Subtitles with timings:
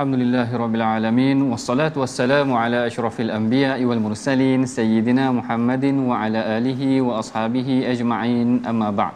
[0.00, 7.84] Alhamdulillahirrabbilalamin Wassalatu wassalamu ala ashrafil anbiya wal mursalin Sayyidina Muhammadin wa ala alihi wa ashabihi
[7.84, 8.64] ajma'in.
[8.64, 9.12] Amma ba'd.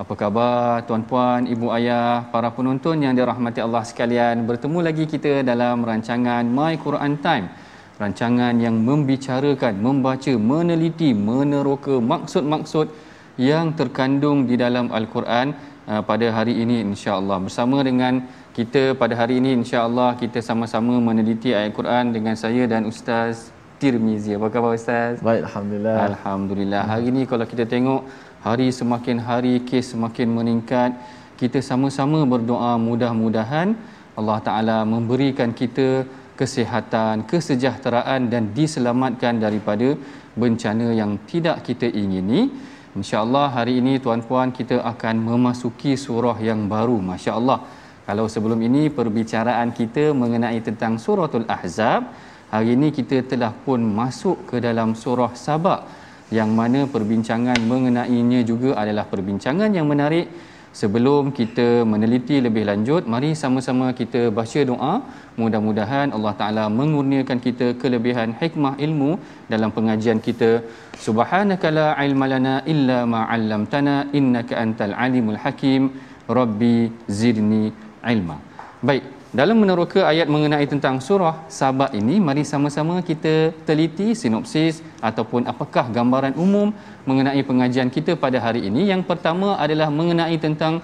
[0.00, 4.48] Apa khabar tuan-puan, ibu ayah, para penonton yang dirahmati Allah sekalian?
[4.48, 7.52] Bertemu lagi kita dalam rancangan My Quran Time.
[8.00, 12.88] Rancangan yang membicarakan, membaca, meneliti, meneroka maksud-maksud
[13.36, 15.52] yang terkandung di dalam Al-Quran
[15.84, 21.50] uh, pada hari ini insya-Allah bersama dengan kita pada hari ini insya-Allah kita sama-sama meneliti
[21.58, 23.50] ayat Quran dengan saya dan Ustaz
[23.82, 24.38] Tirmizi.
[24.38, 25.18] Apa khabar Ustaz?
[25.28, 26.82] Baik, Alhamdulillah Alhamdulillah.
[26.92, 28.06] Hari ini kalau kita tengok
[28.46, 30.94] hari semakin hari kes semakin meningkat,
[31.42, 33.74] kita sama-sama berdoa mudah-mudahan
[34.14, 36.06] Allah Taala memberikan kita
[36.38, 39.98] kesihatan, kesejahteraan dan diselamatkan daripada
[40.38, 42.54] bencana yang tidak kita ingini.
[42.94, 47.02] Insya-Allah hari ini tuan-puan kita akan memasuki surah yang baru.
[47.02, 47.82] Masya-Allah.
[48.04, 52.12] Kalau sebelum ini perbicaraan kita mengenai tentang suratul Ahzab,
[52.52, 55.80] hari ini kita telah pun masuk ke dalam surah Sabak
[56.38, 60.28] yang mana perbincangan mengenainya juga adalah perbincangan yang menarik.
[60.74, 64.94] Sebelum kita meneliti lebih lanjut, mari sama-sama kita baca doa.
[65.40, 69.10] Mudah-mudahan Allah Taala mengurniakan kita kelebihan hikmah ilmu
[69.52, 70.50] dalam pengajian kita.
[71.06, 75.94] Subhanaka la ilma lana illa ma 'allamtana innaka antal alimul hakim.
[76.38, 76.76] Rabbi
[77.20, 77.64] zidni
[78.12, 78.36] ilma.
[78.88, 79.04] Baik,
[79.38, 84.78] dalam meneroka ayat mengenai tentang surah Sabah ini, mari sama-sama kita teliti sinopsis
[85.08, 86.68] ataupun apakah gambaran umum
[87.08, 88.82] mengenai pengajian kita pada hari ini.
[88.92, 90.74] Yang pertama adalah mengenai tentang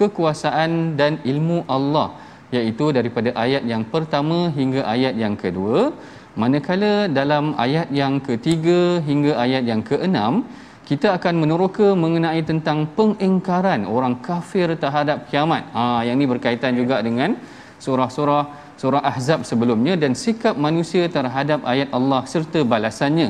[0.00, 2.08] kekuasaan dan ilmu Allah
[2.56, 5.94] iaitu daripada ayat yang pertama hingga ayat yang kedua.
[6.40, 10.46] Manakala dalam ayat yang ketiga hingga ayat yang keenam,
[10.90, 15.62] kita akan meneroka mengenai tentang pengingkaran orang kafir terhadap kiamat.
[15.70, 17.38] Ha, yang ini berkaitan juga dengan
[17.78, 23.28] surah-surah surah Ahzab sebelumnya dan sikap manusia terhadap ayat Allah serta balasannya.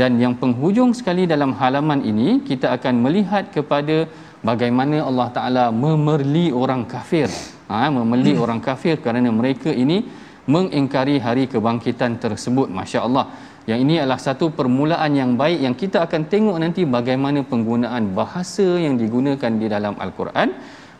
[0.00, 4.08] Dan yang penghujung sekali dalam halaman ini kita akan melihat kepada
[4.40, 7.28] bagaimana Allah Taala memerli orang kafir.
[7.68, 10.00] Ha, memerli orang kafir kerana mereka ini
[10.48, 12.72] mengingkari hari kebangkitan tersebut.
[12.72, 13.26] Masya-Allah.
[13.70, 18.66] Yang ini adalah satu permulaan yang baik yang kita akan tengok nanti bagaimana penggunaan bahasa
[18.78, 20.54] yang digunakan di dalam Al-Quran.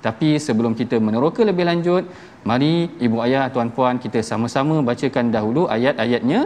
[0.06, 2.04] Tapi sebelum kita meneroka lebih lanjut,
[2.47, 6.41] mari ibu ayah, tuan-puan kita sama-sama bacakan dahulu ayat-ayatnya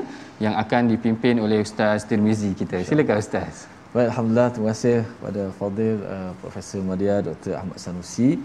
[0.44, 2.80] yang akan dipimpin oleh Ustaz Tirmizi kita.
[2.84, 3.68] Silakan Ustaz.
[3.92, 4.48] Baik, Alhamdulillah.
[4.54, 7.52] Terima kasih kepada Fadil uh, Profesor Madia Dr.
[7.60, 8.38] Ahmad Sanusi.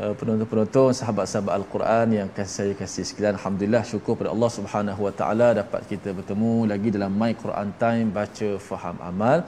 [0.00, 5.12] Uh, penonton-penonton sahabat-sahabat Al-Quran yang kasih saya kasih sekalian Alhamdulillah syukur pada Allah Subhanahu Wa
[5.18, 9.38] Taala dapat kita bertemu lagi dalam My Quran Time baca faham amal.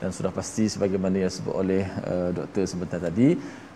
[0.00, 3.28] Dan sudah pasti sebagaimana yang disebut oleh uh, doktor sebentar tadi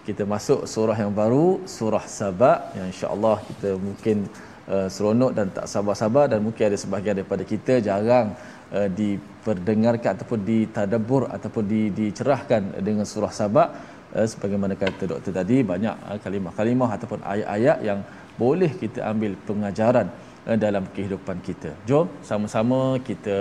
[0.08, 1.46] kita masuk surah yang baru
[1.76, 4.28] surah Sabak yang insya-Allah kita mungkin
[4.68, 8.36] uh, seronok dan tak sabar-sabar dan mungkin ada sebahagian daripada kita jarang
[8.76, 15.58] uh, diperdengarkan ataupun ditadabbur ataupun di, dicerahkan dengan surah Sabak uh, sebagaimana kata doktor tadi
[15.72, 18.00] banyak uh, kalimah-kalimah ataupun ayat-ayat yang
[18.42, 20.08] boleh kita ambil pengajaran
[20.48, 21.72] uh, dalam kehidupan kita.
[21.88, 23.36] Jom sama-sama kita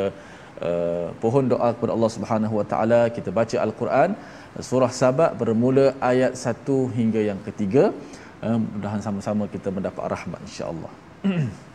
[0.68, 4.12] uh, pohon doa kepada Allah Subhanahu Wa Taala kita baca al-Quran
[4.70, 7.86] surah Sabak bermula ayat 1 hingga yang ketiga.
[8.46, 10.92] Uh, mudahan sama-sama kita mendapat rahmat insya-Allah.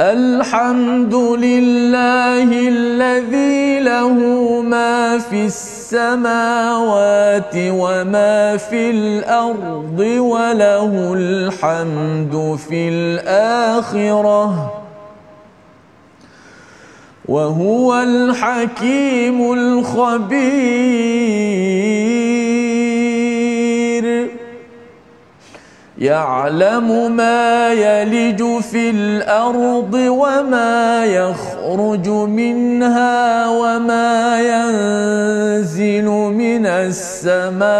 [0.00, 4.12] الحمد لله الذي له
[4.62, 14.72] ما في السماوات وما في الأرض وله الحمد في الآخرة
[17.28, 20.40] وهو الحكيم الخبير.
[26.00, 37.70] يعلم ما يلج في الأرض وما يخرج منها وما ينزل من السماء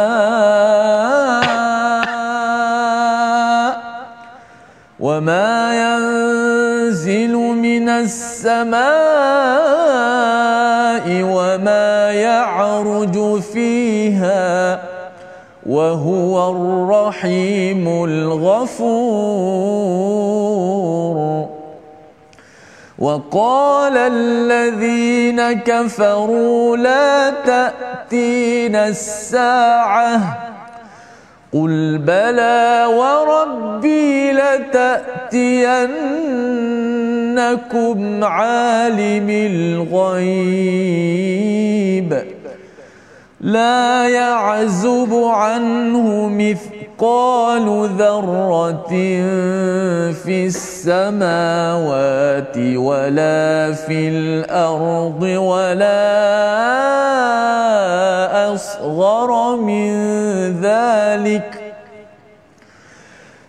[5.01, 8.81] وما ينزل من السماء
[11.09, 14.90] وما يعرج فيها
[15.71, 18.81] وهو الرحيم الغفور.
[22.99, 30.39] وقال الذين كفروا لا تأتينا الساعة.
[31.53, 35.05] قل بلى وربي لتأتينكم
[38.25, 40.41] عالم الغيب.
[43.41, 48.89] لا يعزب عنه مثقال ذرة
[50.13, 56.21] في السماوات ولا في الأرض ولا
[58.55, 59.91] أصغر من
[60.61, 61.75] ذلك.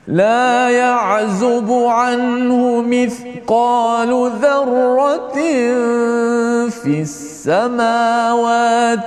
[0.08, 3.31] لا يعزب عنه مثقال
[4.42, 5.38] ذرة
[6.70, 7.54] في السماوات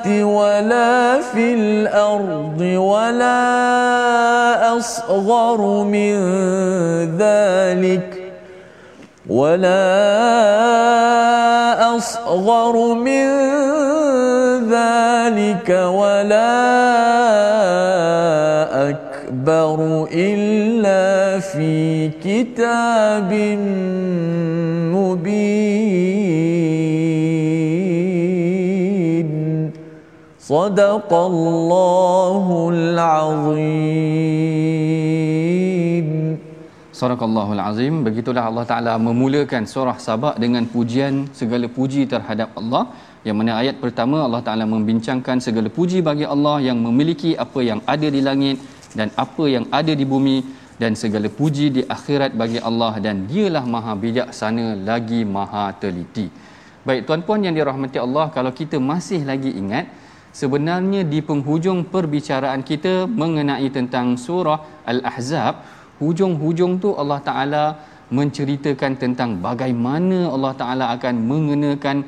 [0.06, 3.44] ولا في الأرض ولا
[4.76, 6.14] أصغر من
[7.18, 8.32] ذلك
[9.28, 9.84] ولا
[11.96, 13.26] أصغر من
[14.70, 16.54] ذلك ولا
[18.90, 20.43] أكبر إلا
[21.53, 23.31] في كتاب
[24.95, 25.39] مبين
[30.39, 34.29] صدق الله العظيم
[36.99, 37.93] Sadaqallahul Azim.
[38.03, 42.83] Begitulah Allah Taala memulakan surah Sabah dengan pujian segala puji terhadap Allah.
[43.27, 47.79] Yang mana ayat pertama Allah Taala membincangkan segala puji bagi Allah yang memiliki apa yang
[47.93, 48.59] ada di langit
[48.99, 50.37] dan apa yang ada di bumi
[50.82, 56.26] dan segala puji di akhirat bagi Allah dan dialah maha bijaksana lagi maha teliti.
[56.84, 59.86] Baik tuan-puan yang dirahmati Allah, kalau kita masih lagi ingat
[60.34, 65.64] sebenarnya di penghujung perbicaraan kita mengenai tentang surah Al-Ahzab,
[66.02, 67.64] hujung-hujung tu Allah Taala
[68.12, 72.04] menceritakan tentang bagaimana Allah Taala akan mengenakan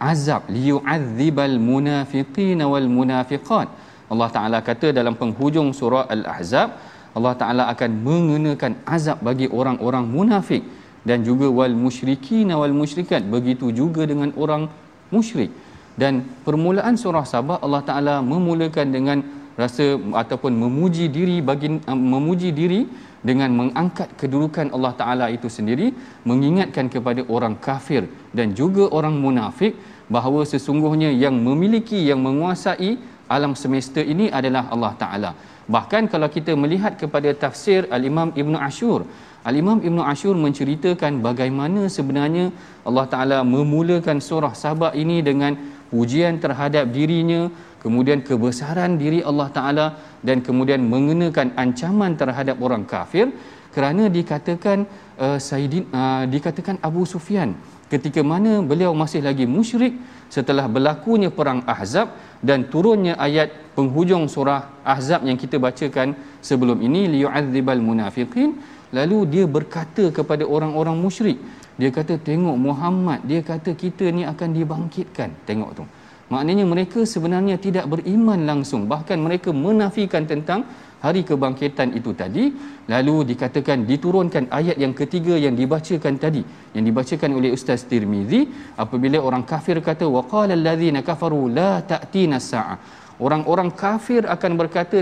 [0.00, 3.68] azab liyu'adzibal munafiqin wal munafiqat.
[4.10, 10.60] Allah Taala kata dalam penghujung surah Al-Ahzab, Allah Taala akan mengenakan azab bagi orang-orang munafik
[11.08, 13.24] dan juga wal musyrikin wal musyrikat.
[13.24, 14.68] Begitu juga dengan orang
[15.08, 15.48] musyrik.
[15.96, 19.18] Dan permulaan surah Sabah Allah Taala memulakan dengan
[19.56, 22.84] rasa ataupun memuji diri bagi memuji diri
[23.24, 25.96] dengan mengangkat kedudukan Allah Taala itu sendiri
[26.28, 28.04] mengingatkan kepada orang kafir
[28.36, 29.72] dan juga orang munafik
[30.12, 35.30] bahawa sesungguhnya yang memiliki yang menguasai alam semesta ini adalah Allah Taala
[35.66, 39.06] bahkan kalau kita melihat kepada tafsir al-Imam Ibn Ashur
[39.46, 42.50] Al-Imam Ibn Ashur menceritakan bagaimana sebenarnya
[42.82, 45.54] Allah Ta'ala memulakan surah Sabah ini dengan
[45.86, 47.46] pujian terhadap dirinya,
[47.78, 49.86] kemudian kebesaran diri Allah Ta'ala
[50.26, 53.30] dan kemudian mengenakan ancaman terhadap orang kafir.
[53.70, 54.82] Kerana dikatakan
[55.14, 57.54] uh, Sayyidin, uh, dikatakan Abu Sufyan
[57.92, 59.94] ketika mana beliau masih lagi musyrik
[60.26, 62.10] setelah berlakunya perang Ahzab
[62.42, 68.58] dan turunnya ayat penghujung surah Ahzab yang kita bacakan sebelum ini liyu'adzibal munafiqin
[68.94, 71.38] Lalu dia berkata kepada orang-orang musyrik.
[71.76, 75.28] Dia kata tengok Muhammad, dia kata kita ni akan dibangkitkan.
[75.48, 75.84] Tengok tu.
[76.32, 78.86] Maknanya mereka sebenarnya tidak beriman langsung.
[78.86, 80.66] Bahkan mereka menafikan tentang
[81.04, 82.52] hari kebangkitan itu tadi
[82.88, 86.42] lalu dikatakan diturunkan ayat yang ketiga yang dibacakan tadi
[86.76, 88.48] yang dibacakan oleh ustaz Tirmizi
[88.78, 95.00] apabila orang kafir kata waqala allazina kafaru la ta'tina sa'ah orang-orang kafir akan berkata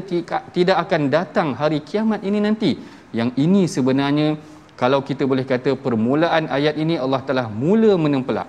[0.57, 2.73] tidak akan datang hari kiamat ini nanti.
[3.15, 4.29] Yang ini sebenarnya
[4.81, 8.49] kalau kita boleh kata permulaan ayat ini Allah telah mula menempelak.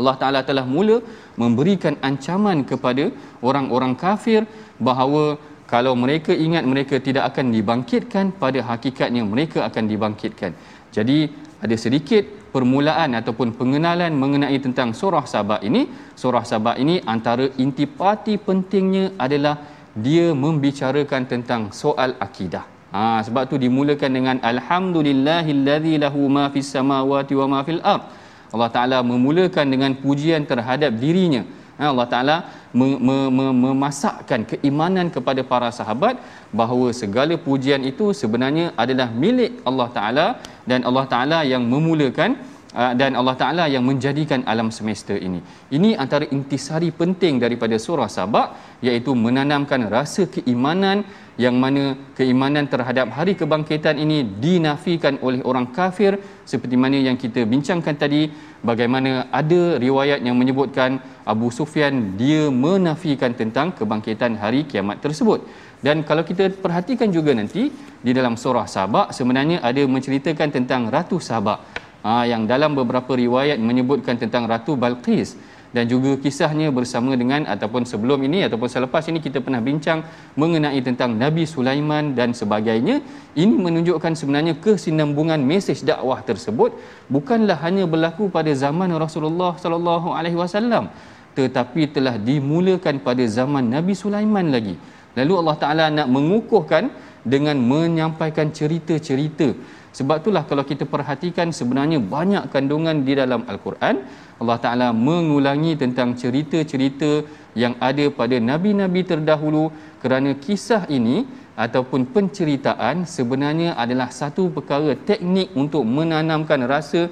[0.00, 0.96] Allah Taala telah mula
[1.36, 3.12] memberikan ancaman kepada
[3.44, 4.48] orang-orang kafir
[4.80, 5.36] bahawa
[5.72, 10.52] kalau mereka ingat mereka tidak akan dibangkitkan pada hakikatnya mereka akan dibangkitkan.
[10.96, 11.18] Jadi
[11.64, 15.88] ada sedikit permulaan ataupun pengenalan mengenai tentang surah Sabah ini.
[16.22, 19.54] Surah Sabah ini antara intipati pentingnya adalah
[19.96, 22.68] dia membicarakan tentang soal akidah.
[22.92, 28.04] Ha, sebab tu dimulakan dengan alhamdulillahillazi lahu ma fis samawati wa ma fil ard.
[28.52, 31.42] Allah Taala memulakan dengan pujian terhadap dirinya.
[31.80, 32.36] Ha, Allah Taala
[32.72, 36.20] memasakkan keimanan kepada para sahabat
[36.60, 40.26] bahawa segala pujian itu sebenarnya adalah milik Allah Taala
[40.70, 42.36] dan Allah Taala yang memulakan
[42.76, 45.40] uh, dan Allah Taala yang menjadikan alam semesta ini.
[45.76, 51.04] Ini antara intisari penting daripada surah Sabak iaitu menanamkan rasa keimanan
[51.40, 57.48] yang mana keimanan terhadap hari kebangkitan ini dinafikan oleh orang kafir seperti mana yang kita
[57.52, 58.28] bincangkan tadi
[58.62, 65.44] bagaimana ada riwayat yang menyebutkan Abu Sufyan dia menafikan tentang kebangkitan hari kiamat tersebut.
[65.82, 67.68] Dan kalau kita perhatikan juga nanti
[68.06, 71.58] di dalam surah Sabak sebenarnya ada menceritakan tentang Ratu Sabak.
[72.02, 75.38] Ha, yang dalam beberapa riwayat menyebutkan tentang Ratu Balqis
[75.72, 80.04] dan juga kisahnya bersama dengan ataupun sebelum ini ataupun selepas ini kita pernah bincang
[80.36, 83.00] mengenai tentang Nabi Sulaiman dan sebagainya.
[83.32, 86.76] Ini menunjukkan sebenarnya kesinambungan mesej dakwah tersebut
[87.08, 90.92] bukanlah hanya berlaku pada zaman Rasulullah sallallahu alaihi wasallam
[91.32, 94.76] tetapi telah dimulakan pada zaman Nabi Sulaiman lagi.
[95.16, 99.54] Lalu Allah Taala nak mengukuhkan dengan menyampaikan cerita-cerita
[99.92, 103.96] sebab itulah kalau kita perhatikan sebenarnya banyak kandungan di dalam al-Quran
[104.42, 107.22] Allah Taala mengulangi tentang cerita-cerita
[107.54, 109.70] yang ada pada nabi-nabi terdahulu
[110.02, 111.28] kerana kisah ini
[111.64, 117.06] ataupun penceritaan sebenarnya adalah satu perkara teknik untuk menanamkan rasa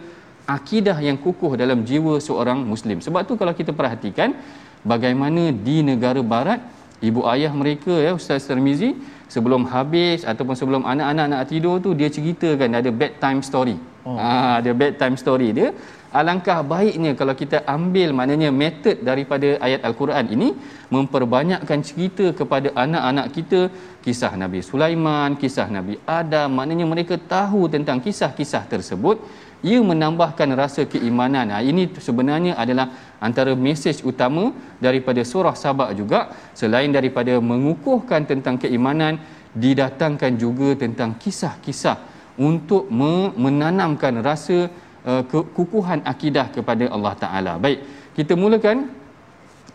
[0.57, 2.99] akidah yang kukuh dalam jiwa seorang muslim.
[3.05, 4.33] Sebab tu kalau kita perhatikan
[4.93, 6.61] bagaimana di negara barat
[7.09, 8.91] ibu ayah mereka ya Ustaz Termizi
[9.35, 13.77] sebelum habis ataupun sebelum anak-anak nak tidur tu dia ceritakan ada bedtime story.
[14.09, 14.17] Oh.
[14.17, 15.69] Ha, ada bedtime story dia
[16.19, 20.49] alangkah baiknya kalau kita ambil maknanya metod daripada ayat al-Quran ini
[20.95, 23.61] memperbanyakkan cerita kepada anak-anak kita
[24.05, 29.17] kisah Nabi Sulaiman, kisah Nabi Adam, maknanya mereka tahu tentang kisah-kisah tersebut
[29.61, 31.53] ia menambahkan rasa keimanan.
[31.53, 38.57] Ha, ini sebenarnya adalah antara mesej utama daripada surah Sabak juga selain daripada mengukuhkan tentang
[38.57, 39.21] keimanan
[39.53, 41.99] didatangkan juga tentang kisah-kisah
[42.41, 42.89] untuk
[43.45, 44.73] menanamkan rasa
[45.05, 47.53] uh, kekukuhan akidah kepada Allah Taala.
[47.61, 47.85] Baik,
[48.17, 48.89] kita mulakan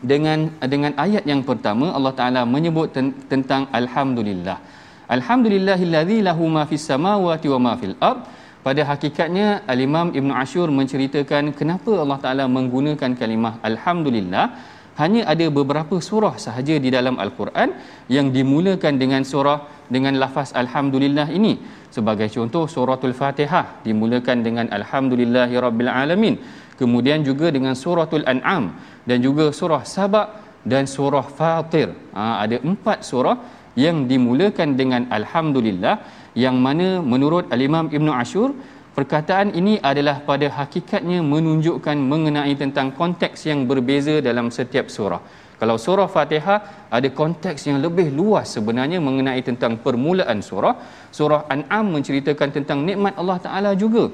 [0.02, 4.58] dengan dengan ayat yang pertama Allah Taala menyebut ten- tentang alhamdulillah.
[5.06, 8.26] Alhamdulillahillazi lahu ma fis samawati wa ma fil ard.
[8.66, 14.74] Pada hakikatnya Al-Imam Ibn Ashur menceritakan kenapa Allah Taala menggunakan kalimah alhamdulillah.
[14.98, 17.78] Hanya ada beberapa surah sahaja di dalam al-Quran
[18.10, 21.62] yang dimulakan dengan surah dengan lafaz alhamdulillah ini.
[21.94, 26.42] Sebagai contoh suratul fatihah dimulakan dengan alhamdulillahirabbil alamin.
[26.80, 28.74] Kemudian juga dengan suratul an'am
[29.06, 31.94] dan juga surah sabak dan surah fatir.
[32.18, 33.38] Ha, ada empat surah
[33.78, 38.50] yang dimulakan dengan alhamdulillah yang mana menurut al-imam ibnu ashur
[38.98, 45.22] perkataan ini adalah pada hakikatnya menunjukkan mengenai tentang konteks yang berbeza dalam setiap surah.
[45.60, 46.60] Kalau surah Fatihah
[46.98, 50.76] ada konteks yang lebih luas sebenarnya mengenai tentang permulaan surah.
[51.18, 54.12] Surah An'am menceritakan tentang nikmat Allah Taala juga.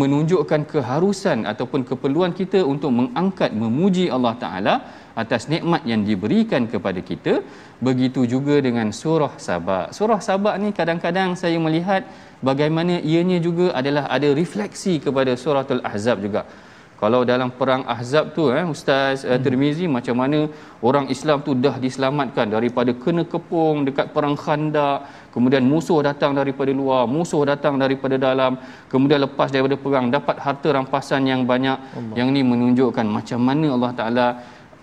[0.00, 4.74] Menunjukkan keharusan ataupun keperluan kita untuk mengangkat memuji Allah Taala
[5.22, 7.42] atas nikmat yang diberikan kepada kita.
[7.80, 9.84] Begitu juga dengan surah Sabah.
[9.96, 12.04] Surah Sabah ni kadang-kadang saya melihat
[12.44, 16.44] bagaimana ianya juga adalah ada refleksi kepada suratul Ahzab juga
[17.00, 20.38] kalau dalam perang Ahzab tu eh Ustaz uh, Tirmizi macam mana
[20.88, 24.98] orang Islam tu dah diselamatkan daripada kena kepung dekat perang Khandaq
[25.34, 28.52] kemudian musuh datang daripada luar musuh datang daripada dalam
[28.92, 32.16] kemudian lepas daripada perang dapat harta rampasan yang banyak Allah.
[32.20, 34.28] yang ni menunjukkan macam mana Allah Taala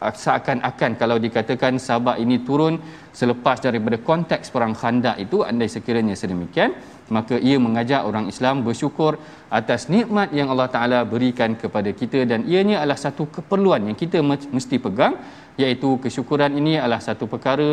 [0.02, 2.78] seakan-akan kalau dikatakan sabak ini turun
[3.20, 6.72] selepas daripada konteks perang Khandaq itu andai sekiranya sedemikian
[7.16, 9.16] maka ia mengajak orang Islam bersyukur
[9.60, 12.28] atas nikmat yang Allah Taala berikan kepada kita.
[12.28, 14.20] Dan ianya adalah satu keperluan yang kita
[14.58, 15.16] mesti pegang
[15.58, 17.70] iaitu kesyukuran ini adalah satu perkara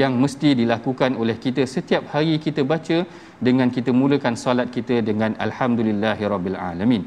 [0.00, 2.98] yang mesti dilakukan oleh kita setiap hari kita baca
[3.46, 7.02] dengan kita mulakan solat kita dengan alhamdulillahirabbil alamin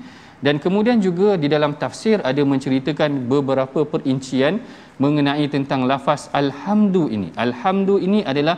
[0.45, 4.59] dan kemudian juga di dalam tafsir ada menceritakan beberapa perincian
[5.03, 7.29] mengenai tentang lafaz alhamdu ini.
[7.45, 8.55] Alhamdu ini adalah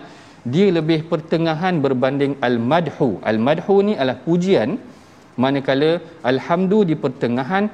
[0.54, 3.10] dia lebih pertengahan berbanding al-madhu.
[3.32, 4.72] Al-madhu ni adalah pujian
[5.44, 5.92] manakala
[6.32, 7.66] alhamdu di pertengahan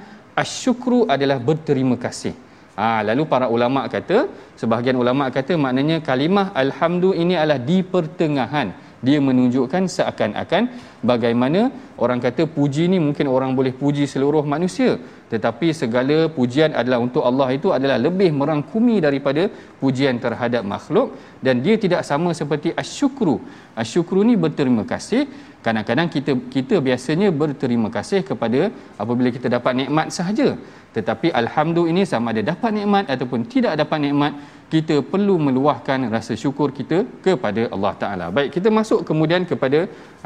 [0.44, 2.36] asyukru adalah berterima kasih.
[2.80, 4.20] Ha, lalu para ulama kata
[4.60, 8.68] sebahagian ulama kata maknanya kalimah alhamdu ini adalah di pertengahan
[9.08, 10.63] dia menunjukkan seakan-akan
[11.12, 15.01] bagaimana orang kata puji ni mungkin orang boleh puji seluruh manusia.
[15.34, 19.50] Tetapi segala pujian adalah untuk Allah itu adalah lebih merangkumi daripada
[19.81, 21.17] pujian terhadap makhluk.
[21.46, 23.36] Dan dia tidak sama seperti asyukru.
[23.84, 25.25] Asyukru ni berterima kasih
[25.65, 28.62] kadang-kadang kita kita biasanya berterima kasih kepada
[29.01, 30.50] apabila kita dapat nikmat sahaja
[30.96, 34.34] tetapi alhamdulillah ini sama ada dapat nikmat ataupun tidak dapat nikmat
[34.74, 38.25] kita perlu meluahkan rasa syukur kita kepada Allah Taala.
[38.36, 39.80] Baik, kita masuk kemudian kepada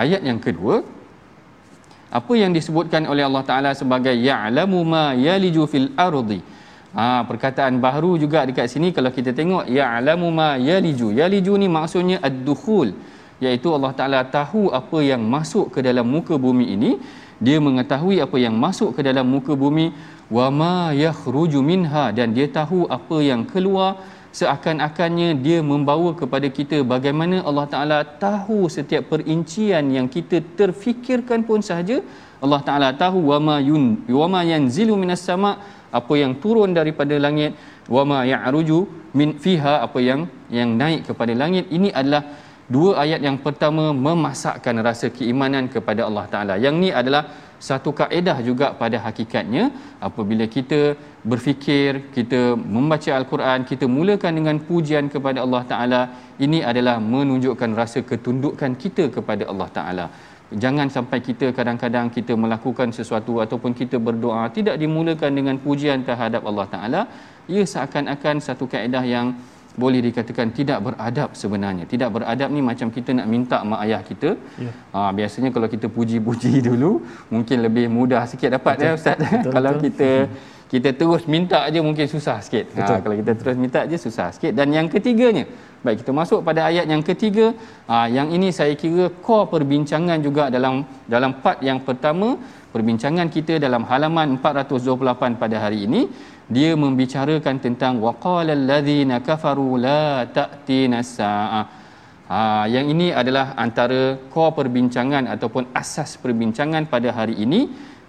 [0.03, 0.75] ayat yang kedua.
[2.19, 6.39] Apa yang disebutkan oleh Allah Taala sebagai ya'lamu ma yaliju fil ardi.
[6.97, 11.09] Ha, perkataan baru juga dekat sini kalau kita tengok ya'lamu ma yaliju.
[11.21, 12.93] Yaliju ni maksudnya ad-dukhul
[13.43, 16.91] iaitu Allah Taala tahu apa yang masuk ke dalam muka bumi ini
[17.45, 19.91] dia mengetahui apa yang masuk ke dalam muka bumi
[20.31, 23.99] wa ma yakhruju minha dan dia tahu apa yang keluar
[24.35, 31.63] seakan-akannya dia membawa kepada kita bagaimana Allah Taala tahu setiap perincian yang kita terfikirkan pun
[31.63, 31.99] sahaja.
[32.43, 35.51] Allah Taala tahu wama yun wama yanzilu minas sama
[35.99, 37.55] apa yang turun daripada langit
[37.95, 38.79] wama ya'ruju
[39.15, 41.71] min fiha apa yang yang naik kepada langit.
[41.71, 42.23] Ini adalah
[42.73, 46.55] dua ayat yang pertama memasakkan rasa keimanan kepada Allah Taala.
[46.65, 47.23] Yang ni adalah
[47.59, 49.63] satu kaedah juga pada hakikatnya.
[50.07, 50.81] Apabila kita
[51.29, 52.39] berfikir kita
[52.75, 56.01] membaca al-Quran kita mulakan dengan pujian kepada Allah taala
[56.45, 60.05] ini adalah menunjukkan rasa ketundukan kita kepada Allah taala.
[60.63, 66.45] Jangan sampai kita kadang-kadang kita melakukan sesuatu ataupun kita berdoa tidak dimulakan dengan pujian terhadap
[66.49, 67.01] Allah taala
[67.53, 69.27] ia seakan-akan satu kaedah yang
[69.81, 71.85] boleh dikatakan tidak beradab sebenarnya.
[71.93, 74.29] Tidak beradab ni macam kita nak minta mak ayah kita.
[74.65, 74.71] Ya.
[74.95, 76.91] Ha, biasanya kalau kita puji-puji dulu
[77.33, 78.87] mungkin lebih mudah sikit dapat betul.
[78.87, 79.17] ya ustaz.
[79.19, 79.83] Betul, kalau betul.
[79.85, 80.09] kita
[80.65, 82.73] kita terus minta aja mungkin susah sikit.
[82.75, 84.51] Ha, kalau kita terus minta aja susah sikit.
[84.57, 85.45] Dan yang ketiganya,
[85.85, 87.53] baik kita masuk pada ayat yang ketiga,
[87.89, 92.29] ha, yang ini saya kira core perbincangan juga dalam dalam part yang pertama
[92.75, 96.01] perbincangan kita dalam halaman 428 pada hari ini
[96.45, 101.65] dia membicarakan tentang waqalal ladzina kafaru la ta'tina saah
[102.29, 107.61] ha yang ini adalah antara core perbincangan ataupun asas perbincangan pada hari ini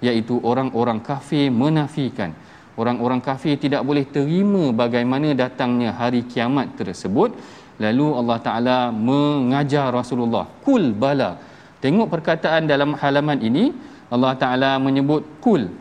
[0.04, 2.32] iaitu orang-orang kafir menafikan.
[2.76, 7.32] Orang-orang kafir tidak boleh terima bagaimana datangnya hari kiamat tersebut.
[7.80, 11.40] Lalu Allah Taala mengajar Rasulullah kul bala.
[11.80, 13.72] Tengok perkataan dalam halaman ini
[14.12, 15.72] Allah Taala menyebut kul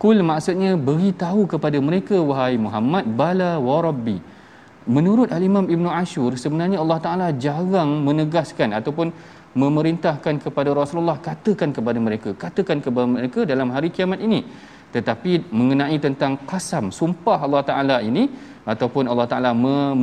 [0.00, 4.16] Kul maksudnya beritahu kepada mereka wahai Muhammad bala wa rabbi.
[4.88, 9.12] Menurut Al-Imam Ibn Ashur sebenarnya Allah Taala jarang menegaskan ataupun
[9.62, 14.40] memerintahkan kepada Rasulullah katakan kepada mereka, katakan kepada mereka dalam hari kiamat ini.
[14.94, 18.24] Tetapi mengenai tentang kasam, sumpah Allah Taala ini
[18.64, 19.52] ataupun Allah Taala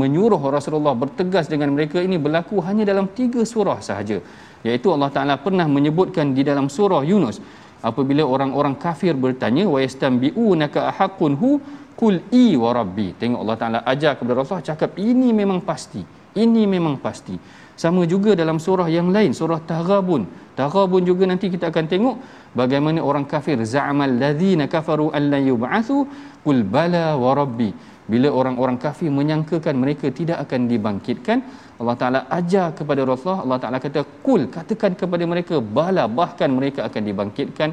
[0.02, 4.22] menyuruh Rasulullah bertegas dengan mereka ini berlaku hanya dalam tiga surah sahaja.
[4.62, 7.42] Iaitu Allah Taala pernah menyebutkan di dalam surah Yunus
[7.90, 11.52] apabila orang-orang kafir bertanya wa yastambi'unaka ahaqun hu?
[11.98, 13.10] Qul i wa rabbi.
[13.18, 16.06] Tengok Allah Taala ajar kepada Rasulullah cakap ini memang pasti
[16.38, 17.34] ini memang pasti.
[17.78, 20.26] Sama juga dalam surah yang lain surah taghabun.
[20.58, 22.16] Taghabun juga nanti kita akan tengok
[22.58, 25.98] bagaimana orang kafir za'amal ladzina kafaru an la yub'athu?
[26.46, 27.70] Qul bala wa rabbi.
[28.08, 31.44] Bila orang-orang kafir menyangkakan mereka tidak akan dibangkitkan
[31.82, 36.82] Allah Ta'ala ajar kepada Rasulullah Allah Ta'ala kata kul katakan kepada mereka bala bahkan mereka
[36.90, 37.70] akan dibangkitkan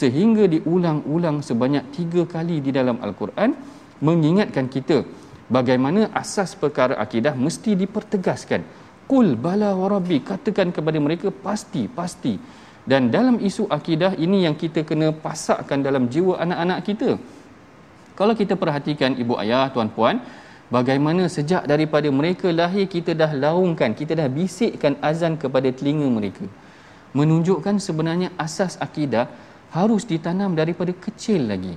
[0.00, 3.50] sehingga diulang-ulang sebanyak tiga kali di dalam Al-Quran
[4.08, 5.02] mengingatkan kita
[5.56, 8.62] bagaimana asas perkara akidah mesti dipertegaskan.
[9.10, 12.34] Kul bala warabi katakan kepada mereka pasti pasti.
[12.88, 17.10] Dan dalam isu akidah ini yang kita kena pasakkan dalam jiwa anak-anak kita.
[18.18, 20.16] Kalau kita perhatikan ibu ayah tuan puan
[20.76, 26.46] bagaimana sejak daripada mereka lahir kita dah laungkan kita dah bisikkan azan kepada telinga mereka.
[27.18, 29.26] Menunjukkan sebenarnya asas akidah
[29.72, 31.74] harus ditanam daripada kecil lagi.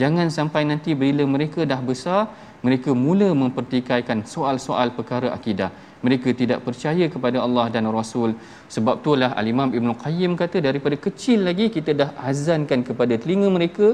[0.00, 2.20] Jangan sampai nanti bila mereka dah besar
[2.66, 5.70] mereka mula mempertikaikan soal-soal perkara akidah.
[6.06, 8.30] Mereka tidak percaya kepada Allah dan Rasul.
[8.74, 13.88] Sebab itulah al-Imam Ibn Qayyim kata daripada kecil lagi kita dah azankan kepada telinga mereka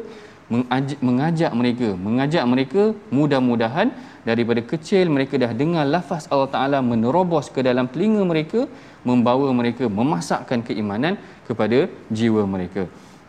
[1.06, 2.82] mengajak mereka mengajak mereka
[3.16, 3.88] mudah-mudahan
[4.30, 8.62] daripada kecil mereka dah dengar lafaz Allah Taala menerobos ke dalam telinga mereka
[9.08, 11.14] membawa mereka memasakkan keimanan
[11.48, 11.78] kepada
[12.18, 12.84] jiwa mereka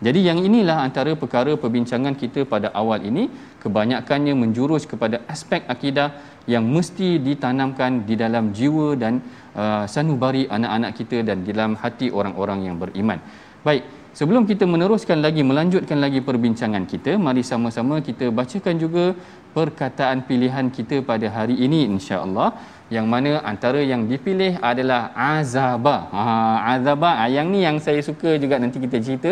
[0.05, 3.23] Jadi yang inilah antara perkara perbincangan kita pada awal ini
[3.63, 6.09] kebanyakannya menjurus kepada aspek akidah
[6.53, 9.19] yang mesti ditanamkan di dalam jiwa dan
[9.61, 13.19] uh, sanubari anak-anak kita dan di dalam hati orang-orang yang beriman.
[13.67, 13.83] Baik,
[14.15, 19.05] sebelum kita meneruskan lagi melanjutkan lagi perbincangan kita, mari sama-sama kita bacakan juga
[19.57, 22.53] perkataan pilihan kita pada hari ini insya-Allah
[22.89, 26.09] yang mana antara yang dipilih adalah azaba.
[26.09, 26.25] Ha
[26.73, 29.31] azaba ah, yang ni yang saya suka juga nanti kita cerita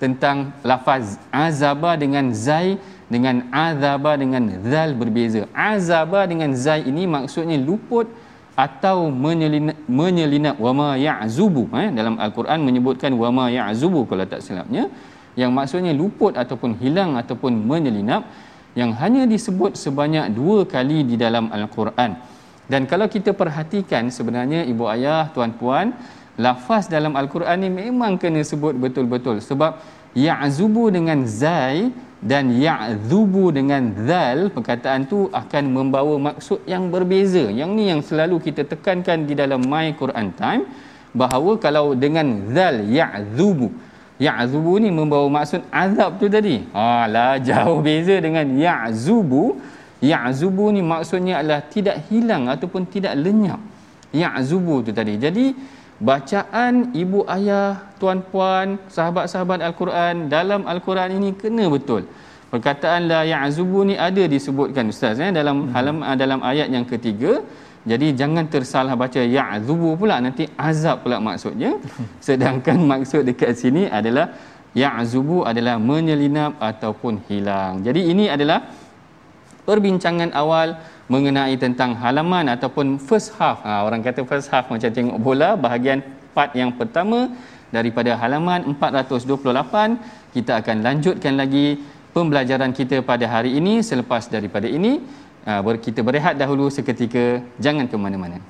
[0.00, 2.80] tentang lafaz azaba dengan zai
[3.12, 5.44] dengan azaba dengan zal berbeza.
[5.52, 8.08] Azaba dengan zai ini maksudnya luput
[8.54, 9.10] atau
[9.90, 14.86] menyelinap wama ya'zubu eh dalam al-Quran menyebutkan wama ya'zubu kalau tak silapnya
[15.34, 18.22] yang maksudnya luput ataupun hilang ataupun menyelinap
[18.74, 22.18] yang hanya disebut sebanyak dua kali di dalam al-Quran.
[22.66, 25.94] Dan kalau kita perhatikan sebenarnya ibu ayah tuan-puan
[26.40, 29.78] lafaz dalam al-Quran ni memang kena sebut betul-betul sebab
[30.16, 31.92] ya'zubu dengan zai
[32.24, 37.52] dan ya'zubu dengan zal perkataan tu akan membawa maksud yang berbeza.
[37.52, 40.64] Yang ni yang selalu kita tekankan di dalam my Quran time
[41.12, 43.70] bahawa kalau dengan zal ya'zubu
[44.20, 46.62] ya'zubu ni membawa maksud azab tu tadi.
[46.76, 49.58] Ha lah jauh beza dengan ya'zubu.
[50.04, 53.60] Ya'zubu ni maksudnya adalah tidak hilang ataupun tidak lenyap.
[54.12, 55.16] Ya'zubu tu tadi.
[55.16, 55.56] Jadi
[55.98, 62.04] bacaan ibu ayah, tuan-puan, sahabat-sahabat Al-Quran dalam Al-Quran ini kena betul.
[62.52, 66.14] Perkataan la ya'zubu ni ada disebutkan ustaz eh dalam hmm.
[66.22, 67.42] dalam ayat yang ketiga.
[67.84, 71.76] Jadi jangan tersalah baca ya'zubu pula nanti azab pula maksudnya.
[72.26, 74.32] Sedangkan maksud dekat sini adalah
[74.72, 77.84] ya'zubu adalah menyelinap ataupun hilang.
[77.84, 78.64] Jadi ini adalah
[79.68, 80.80] perbincangan awal
[81.12, 83.60] mengenai tentang halaman ataupun first half.
[83.60, 86.00] Ha, orang kata first half macam tengok bola, bahagian
[86.32, 87.30] part yang pertama
[87.68, 91.82] daripada halaman 428 kita akan lanjutkan lagi
[92.14, 95.02] pembelajaran kita pada hari ini selepas daripada ini
[95.78, 97.44] kita berehat dahulu seketika.
[97.60, 98.40] Jangan ke mana-mana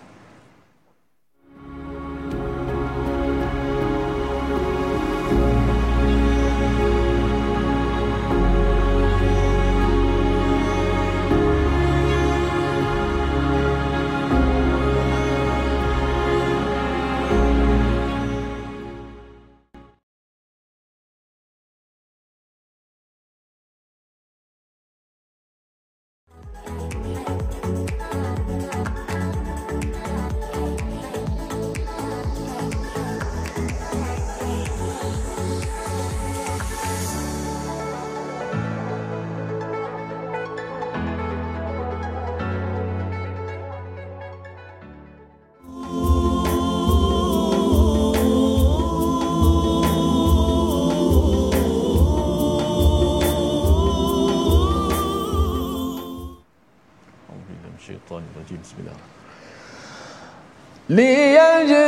[60.94, 61.83] ليجزي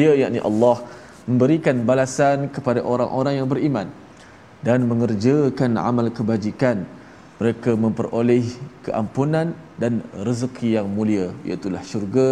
[0.00, 0.76] dia yakni Allah
[1.28, 3.88] memberikan balasan kepada orang-orang yang beriman
[4.66, 6.78] dan mengerjakan amal kebajikan.
[7.40, 8.44] Mereka memperoleh
[8.86, 12.30] keampunan dan rezeki yang mulia iaitu syurga.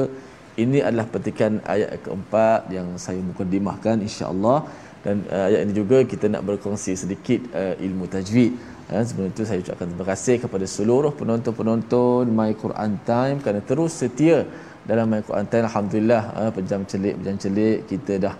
[0.62, 4.68] Ini adalah petikan ayat keempat yang saya mukadimahkan insya-Allah.
[5.00, 8.52] Dan uh, ayat ini juga kita nak berkongsi sedikit uh, ilmu tajwid.
[8.92, 13.96] Uh, sebelum itu saya ucapkan terima kasih kepada seluruh penonton-penonton My Quran Time kerana terus
[13.96, 14.44] setia
[14.88, 18.34] dalam Al-Quran Alhamdulillah uh, pejam celik pejam celik kita dah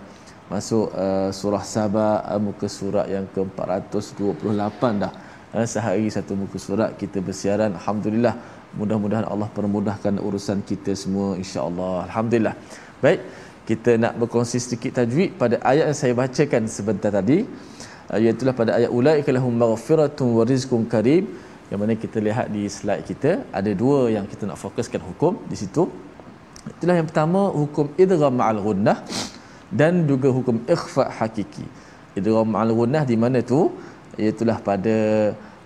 [0.49, 5.13] masuk uh, surah Sabah uh, muka surat yang ke-428 dah.
[5.53, 7.77] Uh, sehari satu muka surat kita bersiaran.
[7.77, 8.33] Alhamdulillah
[8.73, 12.09] mudah-mudahan Allah permudahkan urusan kita semua insya-Allah.
[12.09, 12.55] Alhamdulillah.
[13.05, 13.21] Baik
[13.69, 17.45] kita nak berkongsi sedikit tajwid pada ayat yang saya bacakan sebentar tadi
[18.09, 21.29] uh, pada ayat ulaika lahum maghfiratun wa rizqun karim.
[21.69, 25.53] Yang mana kita lihat di slide kita ada dua yang kita nak fokuskan hukum di
[25.53, 26.08] situ
[26.67, 28.97] Itulah yang pertama hukum idgham ma'al ghunnah
[29.71, 31.63] dan juga hukum ikhfa hakiki.
[32.19, 33.71] Idgham ma'al ghunnah di mana tu?
[34.19, 34.97] Iaitulah pada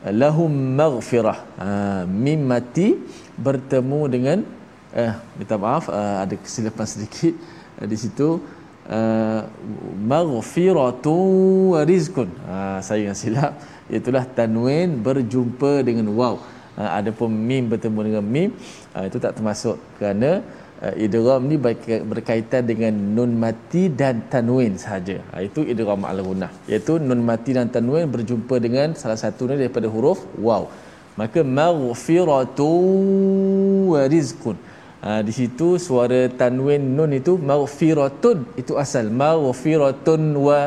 [0.06, 1.40] eh, lahum maghfirah.
[1.58, 1.68] Ha,
[2.06, 2.94] mim mati
[3.40, 4.38] bertemu dengan
[4.94, 7.34] eh minta maaf uh, ada kesilapan sedikit
[7.82, 8.38] uh, di situ
[10.12, 13.58] maghfiratun wa rizqun ha, saya yang silap
[13.90, 16.36] itulah tanwin berjumpa dengan waw
[16.78, 18.50] uh, adapun mim bertemu dengan mim
[18.94, 20.46] uh, itu tak termasuk kerana
[20.86, 21.56] uh, idgham ni
[22.12, 25.18] berkaitan dengan nun mati dan tanwin sahaja.
[25.34, 29.88] Uh, itu idgham al gunnah iaitu nun mati dan tanwin berjumpa dengan salah satu daripada
[29.96, 30.64] huruf waw.
[31.20, 32.76] Maka maghfiratun
[33.94, 34.58] wa rizqun.
[35.04, 38.38] Ha, di situ suara tanwin nun itu maghfiratun.
[38.62, 39.06] Itu asal.
[39.24, 40.60] Maghfiratun wa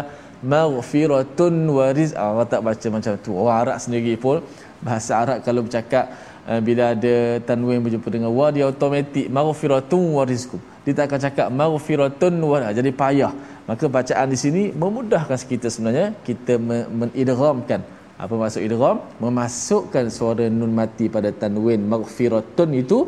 [0.55, 2.14] maghfiratun wa rizq.
[2.14, 3.33] Orang tak baca macam tu.
[3.35, 4.38] Orang Arab sendiri pun
[4.87, 6.05] bahasa Arab kalau bercakap
[6.50, 7.16] uh, bila ada
[7.48, 10.52] tanwin berjumpa dengan wa dia automatik maghfiratun wa rizq.
[10.87, 13.32] Dia tak akan cakap maghfiratun wa jadi payah.
[13.68, 16.14] Maka bacaan di sini memudahkan kita sebenarnya.
[16.28, 16.54] Kita
[17.00, 17.80] menidghamkan.
[18.16, 18.96] Apa maksud idgham?
[19.20, 22.98] Memasukkan suara nun mati pada tanwin maghfiratun itu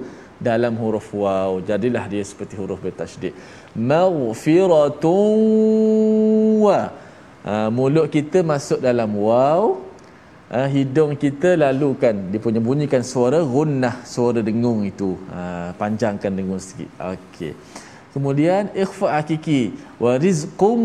[0.49, 1.51] dalam huruf waw.
[1.69, 3.33] Jadilah dia seperti huruf bertasydid.
[3.93, 5.39] Maghfiratun
[6.67, 6.81] wa.
[7.49, 9.88] Ha, mulut kita masuk dalam waw
[10.53, 12.17] ha, hidung kita lalukan.
[12.33, 15.17] Dia punya bunyikan suara gunnah suara dengung itu.
[15.33, 16.89] Ha, panjangkan dengung sikit.
[16.99, 17.53] Okey.
[18.13, 19.77] Kemudian ikhfa hakiki.
[20.01, 20.81] Wa rizqum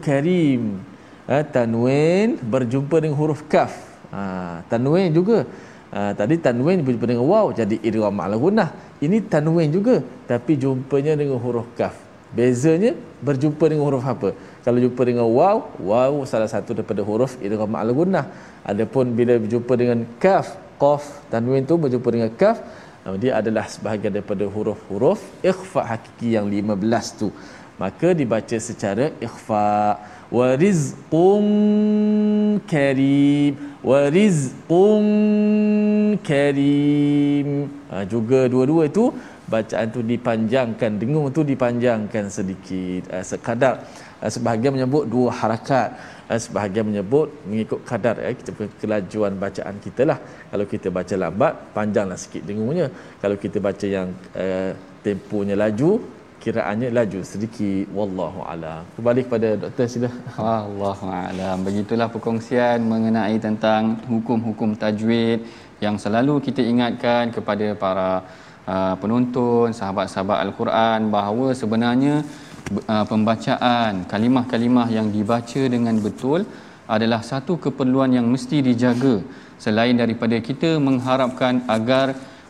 [0.00, 0.80] karim.
[1.28, 3.72] Ha, tanwin berjumpa dengan huruf kaf.
[4.10, 5.44] Ha, tanwin juga.
[5.92, 8.72] Ha, tadi tanwin berjumpa dengan waw jadi idgham ma'al gunnah.
[9.04, 11.94] Ini tanwin juga tapi jumpanya dengan huruf kaf.
[12.32, 14.32] Bezanya berjumpa dengan huruf apa?
[14.62, 15.58] Kalau jumpa dengan waw,
[15.90, 18.26] waw salah satu daripada huruf idgham ma'al gunnah.
[18.62, 21.02] Adapun bila berjumpa dengan kaf, qaf,
[21.34, 22.62] tanwin tu berjumpa dengan kaf,
[23.18, 27.28] dia adalah sebahagian daripada huruf-huruf ikhfa hakiki yang 15 tu.
[27.82, 29.98] Maka dibaca secara ikhfa.
[30.30, 31.46] Wa rizqun
[32.70, 33.58] karim.
[33.82, 35.04] Wa rizqun
[36.22, 37.66] karim.
[37.90, 39.10] Ha, juga dua-dua itu
[39.50, 43.10] bacaan tu dipanjangkan dengung tu dipanjangkan sedikit.
[43.10, 43.82] Ha, sekadar
[44.30, 45.90] sebahagian menyebut dua harakat.
[46.28, 50.18] Ha, sebahagian menyebut mengikut kadar ya, kita kelajuan bacaan kita lah.
[50.50, 52.86] Kalau kita baca lambat panjanglah sikit dengungnya
[53.22, 54.08] kalau kita baca yang
[54.44, 54.70] uh,
[55.04, 55.90] temponya laju
[56.42, 57.86] kiraannya laju sedikit.
[57.96, 58.82] Wallahu alam.
[58.98, 60.10] Kembali kepada doktor sila.
[60.46, 61.56] Wallahu alam.
[61.66, 65.46] Begitulah perkongsian mengenai tentang hukum-hukum tajwid
[65.84, 68.08] yang selalu kita ingatkan kepada para
[68.66, 72.14] uh, penonton sahabat-sahabat al-Quran bahawa sebenarnya
[72.92, 76.42] uh, pembacaan kalimah-kalimah yang dibaca dengan betul
[76.94, 79.14] adalah satu keperluan yang mesti dijaga
[79.64, 82.06] selain daripada kita mengharapkan agar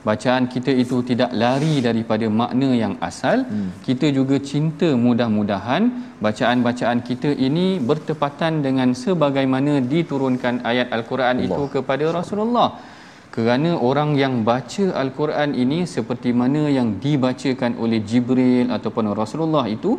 [0.08, 3.68] bacaan kita itu tidak lari daripada makna yang asal hmm.
[3.87, 5.82] kita juga cinta mudah-mudahan
[6.24, 11.46] bacaan-bacaan kita ini bertepatan dengan sebagaimana diturunkan ayat al-Quran Allah.
[11.46, 12.68] itu kepada Rasulullah
[13.34, 19.96] kerana orang yang baca al-Quran ini seperti mana yang dibacakan oleh Jibril ataupun Rasulullah itu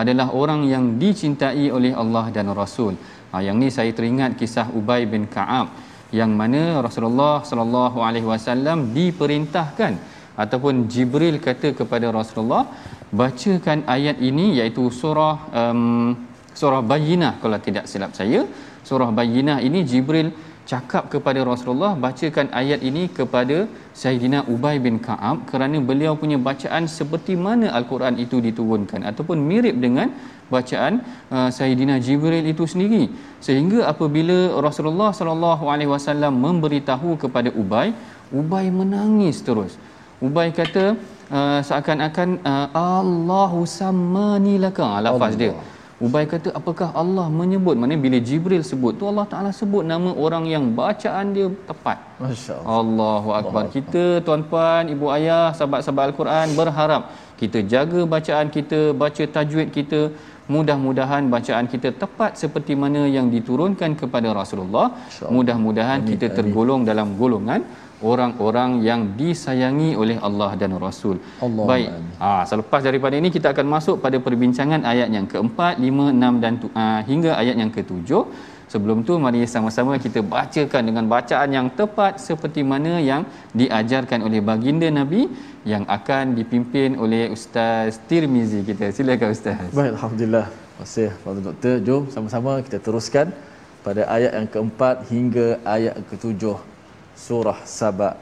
[0.00, 2.94] adalah orang yang dicintai oleh Allah dan Rasul.
[3.34, 5.68] Ha, yang ni saya teringat kisah Ubay bin Ka'ab
[6.14, 9.92] yang mana Rasulullah sallallahu alaihi wasallam diperintahkan
[10.42, 12.64] ataupun Jibril kata kepada Rasulullah
[13.20, 16.14] bacakan ayat ini iaitu surah um,
[16.60, 18.40] surah Bayyinah kalau tidak silap saya
[18.88, 20.30] surah Bayyinah ini Jibril
[20.70, 23.58] cakap kepada Rasulullah bacakan ayat ini kepada
[24.00, 29.00] Sayyidina Ubay bin Ka'ab kerana beliau punya bacaan seperti mana al-Quran itu diturunkan.
[29.10, 30.12] Ataupun mirip dengan
[30.52, 31.00] bacaan
[31.32, 33.08] uh, Sayyidina Jibril itu sendiri.
[33.46, 37.96] Sehingga apabila Rasulullah sallallahu alaihi wasallam memberitahu kepada Ubay
[38.40, 39.80] Ubay menangis terus.
[40.20, 40.84] Ubay kata
[41.32, 42.68] uh, seakan-akan uh,
[43.00, 45.00] Allahu sammani laka.
[45.00, 45.56] Lafaz dia
[46.06, 50.44] Ubay kata apakah Allah menyebut mana bila Jibril sebut tu Allah Taala sebut nama orang
[50.52, 51.98] yang bacaan dia tepat.
[52.22, 52.76] Masya-Allah.
[52.82, 53.62] Allahu akbar.
[53.66, 53.72] Allah.
[53.74, 57.02] Kita tuan-puan, ibu ayah, sahabat-sahabat Al-Quran berharap
[57.40, 60.00] kita jaga bacaan kita, baca tajwid kita,
[60.54, 64.86] mudah-mudahan bacaan kita tepat seperti mana yang diturunkan kepada Rasulullah.
[65.36, 67.62] Mudah-mudahan kita tergolong dalam golongan
[68.10, 71.16] orang-orang yang disayangi oleh Allah dan Rasul.
[71.46, 71.88] Allah Baik.
[72.18, 76.38] Ah ha, selepas daripada ini kita akan masuk pada perbincangan ayat yang keempat, lima, enam
[76.44, 78.22] dan uh, hingga ayat yang ketujuh.
[78.72, 83.24] Sebelum tu mari sama-sama kita bacakan dengan bacaan yang tepat seperti mana yang
[83.56, 85.24] diajarkan oleh baginda Nabi
[85.64, 88.92] yang akan dipimpin oleh Ustaz Tirmizi kita.
[88.92, 89.72] Silakan Ustaz.
[89.72, 90.46] Baik, alhamdulillah.
[90.52, 91.74] Terima kasih Pak Doktor.
[91.86, 93.32] Jom sama-sama kita teruskan
[93.86, 96.58] pada ayat yang keempat hingga ayat ketujuh
[97.18, 98.14] surah Saba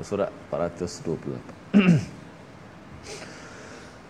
[0.00, 2.18] surah 428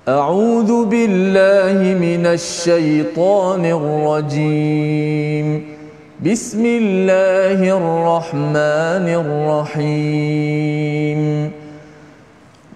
[0.08, 5.46] أعوذ بالله من الشيطان الرجيم
[6.24, 9.06] بسم الله الرحمن
[9.76, 11.20] الرحيم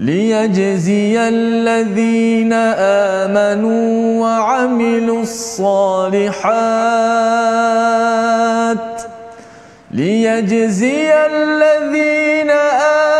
[0.01, 2.53] ليجزي الذين
[3.22, 6.62] آمنوا وعملوا الصالحات
[9.92, 12.50] ليجزي الذين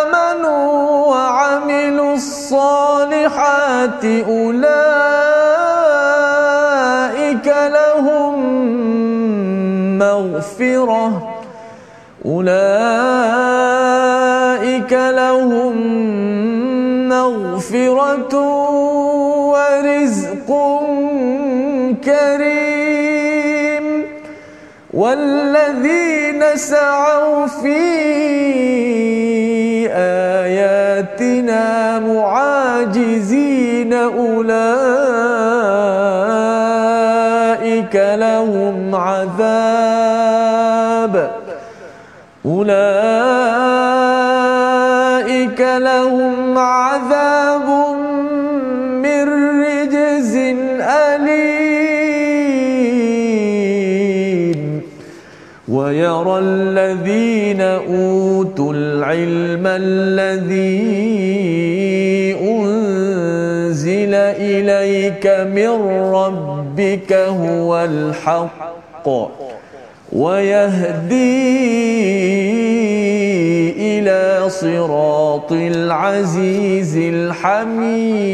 [0.01, 4.63] آمنوا وعملوا الصالحات أولئك
[7.47, 8.39] لهم
[9.99, 11.35] مغفرة
[12.25, 12.53] أولئك
[14.93, 15.77] لهم
[17.09, 18.35] مغفرة
[19.53, 20.49] ورزق
[22.05, 23.87] كريم
[24.95, 26.22] والذين
[26.57, 27.83] سعوا في
[29.93, 34.53] آياتنا معاجزين أولئك
[37.95, 39.43] لهم عذاب.
[42.47, 43.42] أولئك
[56.23, 60.83] ويرى الذين أوتوا العلم الذي
[62.41, 65.69] أنزل إليك من
[66.15, 69.09] ربك هو الحق
[70.13, 71.43] ويهدي
[73.99, 78.33] إلى صراط العزيز الحميد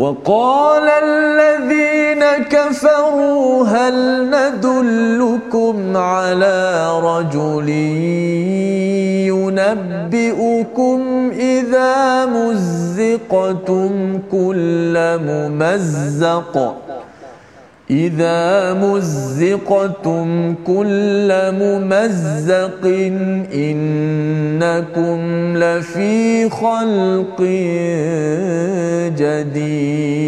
[0.00, 7.68] وقال الذين كفروا هل ندلكم على رجل
[9.28, 16.74] ينبئكم إذا مزقتم كل ممزق
[17.89, 22.81] إذا مزقتم كل ممزق
[23.53, 25.19] إنكم
[25.57, 27.41] لفي خلق
[29.21, 30.25] جديد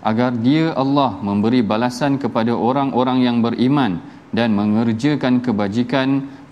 [0.05, 4.01] agar dia Allah memberi balasan kepada orang-orang yang beriman
[4.38, 6.08] dan mengerjakan kebajikan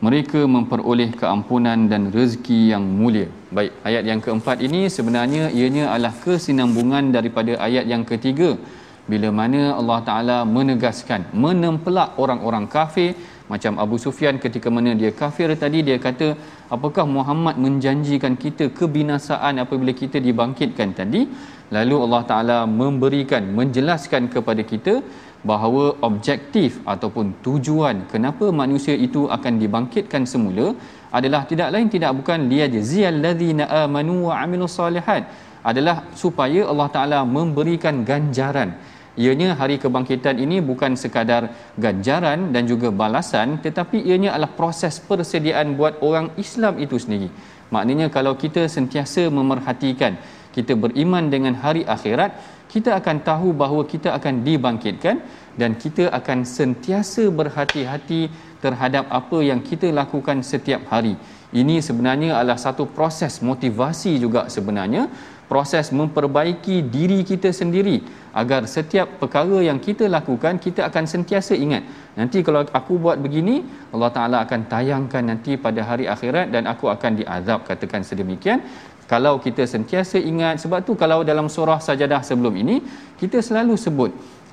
[0.06, 3.28] mereka memperoleh keampunan dan rezeki yang mulia.
[3.56, 8.50] Baik, ayat yang keempat ini sebenarnya ianya adalah kesinambungan daripada ayat yang ketiga
[9.10, 13.10] bila mana Allah Taala menegaskan menempelak orang-orang kafir
[13.52, 16.26] macam Abu Sufyan ketika mana dia kafir tadi dia kata
[16.76, 21.22] apakah Muhammad menjanjikan kita kebinasaan apabila kita dibangkitkan tadi
[21.76, 24.94] lalu Allah Taala memberikan menjelaskan kepada kita
[25.44, 30.74] bahawa objektif ataupun tujuan kenapa manusia itu akan dibangkitkan semula
[31.14, 35.22] adalah tidak lain tidak bukan liyajziyal ladzina amanu wa amilus solihat
[35.70, 38.72] adalah supaya Allah Taala memberikan ganjaran.
[39.18, 45.74] Ianya hari kebangkitan ini bukan sekadar ganjaran dan juga balasan tetapi ianya adalah proses persediaan
[45.74, 47.29] buat orang Islam itu sendiri.
[47.74, 50.14] Maknanya kalau kita sentiasa memerhatikan
[50.56, 55.24] kita beriman dengan hari akhirat kita akan tahu bahawa kita akan dibangkitkan
[55.56, 58.28] dan kita akan sentiasa berhati-hati
[58.61, 61.16] terhadap apa yang kita lakukan setiap hari.
[61.48, 65.08] Ini sebenarnya adalah satu proses motivasi juga sebenarnya
[65.48, 68.04] proses memperbaiki diri kita sendiri
[68.37, 71.82] agar setiap perkara yang kita lakukan kita akan sentiasa ingat
[72.20, 73.64] nanti kalau aku buat begini
[73.96, 78.61] Allah Taala akan tayangkan nanti pada hari akhirat dan aku akan diazab katakan sedemikian
[79.12, 82.77] kalau kita sentiasa ingat sebab tu kalau dalam surah sajadah sebelum ini
[83.21, 84.11] kita selalu sebut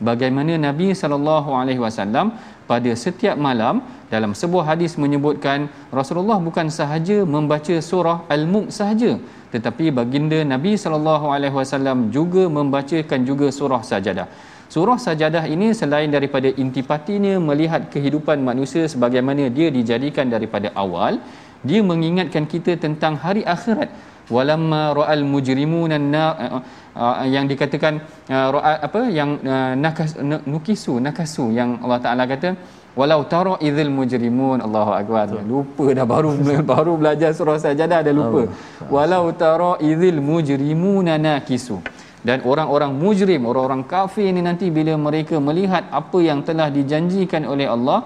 [0.10, 2.34] bagaimana Nabi sallallahu alaihi wasallam
[2.72, 9.12] pada setiap malam dalam sebuah hadis menyebutkan Rasulullah bukan sahaja membaca surah Al-Mulk sahaja
[9.56, 14.28] tetapi baginda Nabi sallallahu alaihi wasallam juga membacakan juga surah Sajadah.
[14.74, 21.22] Surah Sajadah ini selain daripada intipatinya melihat kehidupan manusia sebagaimana dia dijadikan daripada awal,
[21.70, 23.90] dia mengingatkan kita tentang hari akhirat.
[24.26, 26.62] Walamma ra'al mujrimun nar uh,
[26.98, 29.38] uh, yang dikatakan uh, ra'al apa yang
[29.78, 30.18] nakas
[30.54, 32.58] nukisu nakasu yang Allah Taala kata
[32.98, 35.30] walau tara idzil mujrimun Allahu akbar.
[35.46, 36.34] Lupa dah baru
[36.74, 38.50] baru belajar surah sajadah dah lupa.
[38.90, 41.78] Walau tara idzil mujrimun nakisu.
[42.26, 47.70] Dan orang-orang mujrim orang-orang kafir ini nanti bila mereka melihat apa yang telah dijanjikan oleh
[47.70, 48.02] Allah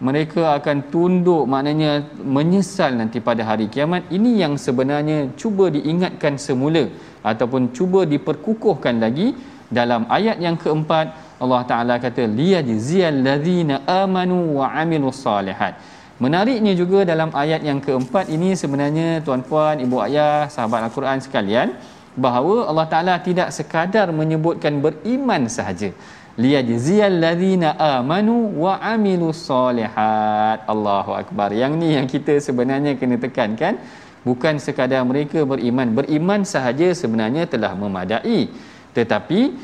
[0.00, 1.92] mereka akan tunduk maknanya
[2.36, 4.08] menyesal nanti pada hari kiamat.
[4.08, 6.88] Ini yang sebenarnya cuba diingatkan semula
[7.20, 9.36] ataupun cuba diperkukuhkan lagi
[9.68, 11.36] dalam ayat yang keempat.
[11.44, 15.76] Allah Taala kata liyajziyal ladzina amanu wa amilus salihat.
[16.20, 21.68] Menariknya juga dalam ayat yang keempat ini sebenarnya tuan-puan, ibu ayah, sahabat Al-Quran sekalian,
[22.16, 25.92] bahawa Allah Taala tidak sekadar menyebutkan beriman sahaja
[26.38, 31.50] liyajziyal ladzina amanu wa amilus solihat Allahu akbar.
[31.50, 33.80] Yang ni yang kita sebenarnya kena tekankan.
[34.20, 35.96] Bukan sekadar mereka beriman.
[35.96, 38.52] Beriman sahaja sebenarnya telah memadai.
[38.92, 39.56] Tetapi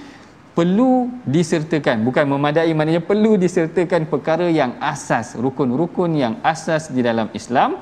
[0.57, 2.01] perlu disertakan.
[2.01, 7.77] Bukan memadai maknanya perlu disertakan perkara yang asas rukun-rukun yang asas di dalam Islam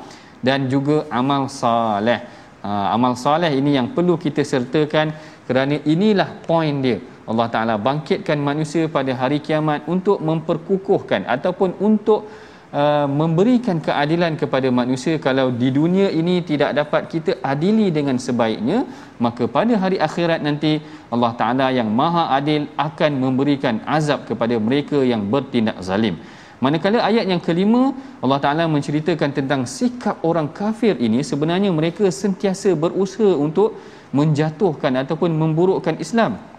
[0.44, 2.20] dan juga amal soleh
[2.60, 5.16] uh, amal soleh ini yang perlu kita sertakan
[5.48, 12.28] kerana inilah poin dia Allah Taala bangkitkan manusia pada hari kiamat untuk memperkukuhkan ataupun untuk
[12.68, 15.16] uh, memberikan keadilan kepada manusia.
[15.26, 18.84] Kalau di dunia ini tidak dapat kita adili dengan sebaiknya
[19.24, 25.00] maka pada hari akhirat nanti Allah Taala yang Maha Adil akan memberikan azab kepada mereka
[25.00, 26.20] yang bertindak zalim.
[26.64, 31.20] Manakala ayat yang kelima Allah Taala menceritakan tentang sikap orang kafir ini.
[31.30, 33.80] Sebenarnya mereka sentiasa berusaha untuk
[34.12, 36.53] menjatuhkan ataupun memburukkan Islam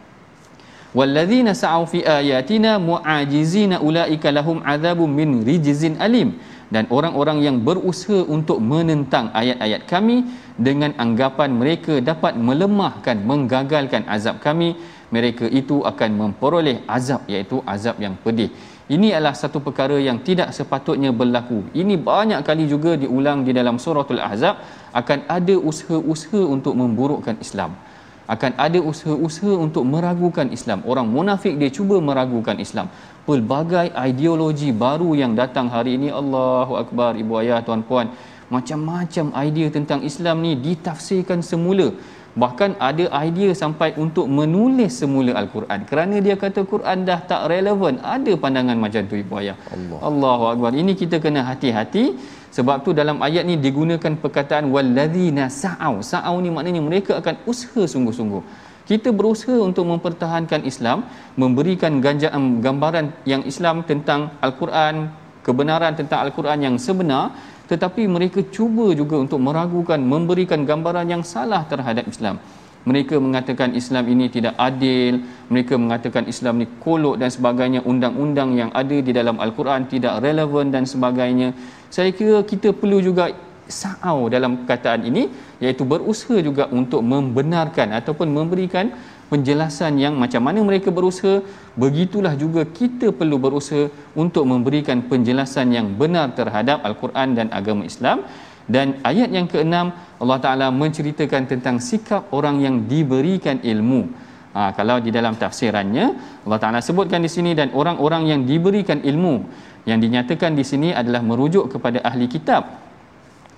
[0.98, 6.32] walladzina sa'u fi ayatina mu'ajizina ulaika lahum adzabun min rijzin alim.
[6.74, 10.18] Dan orang-orang yang berusaha untuk menentang ayat-ayat kami
[10.58, 14.74] dengan anggapan mereka dapat melemahkan menggagalkan azab kami
[15.14, 18.50] mereka itu akan memperoleh azab iaitu azab yang pedih.
[18.96, 21.70] Ini adalah satu perkara yang tidak sepatutnya berlaku.
[21.82, 24.58] Ini banyak kali juga diulang di dalam suratul ahzab
[24.94, 27.78] akan ada usaha-usaha untuk memburukkan Islam
[28.26, 30.82] akan ada usaha-usaha untuk meragukan Islam.
[30.90, 32.90] Orang munafik dia cuba meragukan Islam.
[33.26, 38.10] Pelbagai ideologi baru yang datang hari ini Allahu akbar ibu ayah tuan-puan
[38.46, 41.88] macam-macam idea tentang Islam ni ditafsirkan semula.
[42.36, 45.88] Bahkan ada idea sampai untuk menulis semula Al-Quran.
[45.90, 48.04] Kerana dia kata Quran dah tak relevan.
[48.16, 49.56] Ada pandangan macam tu ibu ayah.
[49.76, 50.00] Allah.
[50.10, 50.72] Allahu akbar.
[50.76, 52.20] Ini kita kena hati-hati
[52.58, 56.04] sebab tu dalam ayat ni digunakan perkataan walladzina sa'au.
[56.12, 58.44] Sa'au ni maknanya mereka akan usaha sungguh-sungguh.
[58.86, 61.08] Kita berusaha untuk mempertahankan Islam,
[61.40, 65.10] memberikan ganjaan gambaran yang Islam tentang Al-Quran,
[65.48, 67.34] kebenaran tentang Al-Quran yang sebenar,
[67.72, 72.38] tetapi mereka cuba juga untuk meragukan, memberikan gambaran yang salah terhadap Islam.
[72.86, 78.70] Mereka mengatakan Islam ini tidak adil mereka mengatakan Islam ini kolok dan sebagainya undang-undang yang
[78.82, 81.50] ada di dalam al-Quran tidak relevan dan sebagainya.
[81.90, 83.34] Saya kira kita perlu juga
[83.66, 85.26] sa'au dalam perkataan ini
[85.58, 88.94] iaitu berusaha juga untuk membenarkan ataupun memberikan
[89.32, 91.42] penjelasan yang macam mana mereka berusaha
[91.74, 98.24] begitulah juga kita perlu berusaha untuk memberikan penjelasan yang benar terhadap al-Quran dan agama Islam.
[98.66, 104.10] Dan ayat yang keenam Allah Taala menceritakan tentang sikap orang yang diberikan ilmu.
[104.58, 106.06] Ha, kalau di dalam tafsirannya
[106.48, 109.46] Allah Taala sebutkan di sini dan orang-orang yang diberikan ilmu.
[109.86, 112.85] Yang dinyatakan di sini adalah merujuk kepada ahli kitab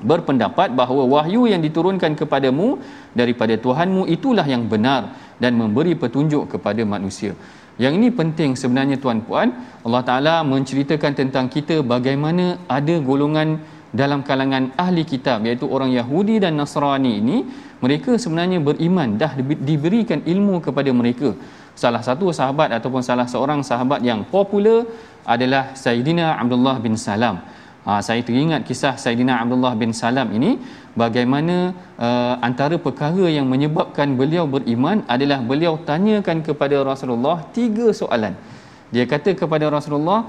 [0.02, 2.78] berpendapat bahawa wahyu yang diturunkan kepadamu
[3.18, 7.34] daripada Tuhanmu itulah yang benar dan memberi petunjuk kepada manusia.
[7.78, 9.54] Yang ini penting sebenarnya tuan-puan.
[9.86, 13.62] Allah Taala menceritakan tentang kita bagaimana ada golongan
[13.94, 17.38] dalam kalangan ahli kitab iaitu orang Yahudi dan Nasrani ini
[17.80, 19.32] mereka sebenarnya beriman dah
[19.70, 21.32] diberikan ilmu kepada mereka
[21.78, 24.84] salah satu sahabat ataupun salah seorang sahabat yang popular
[25.24, 27.40] adalah Sayyidina Abdullah bin Salam
[27.88, 30.52] ha, saya teringat kisah Sayyidina Abdullah bin Salam ini
[31.02, 31.56] bagaimana
[32.06, 38.36] uh, antara perkara yang menyebabkan beliau beriman adalah beliau tanyakan kepada Rasulullah tiga soalan
[38.96, 40.20] dia kata kepada Rasulullah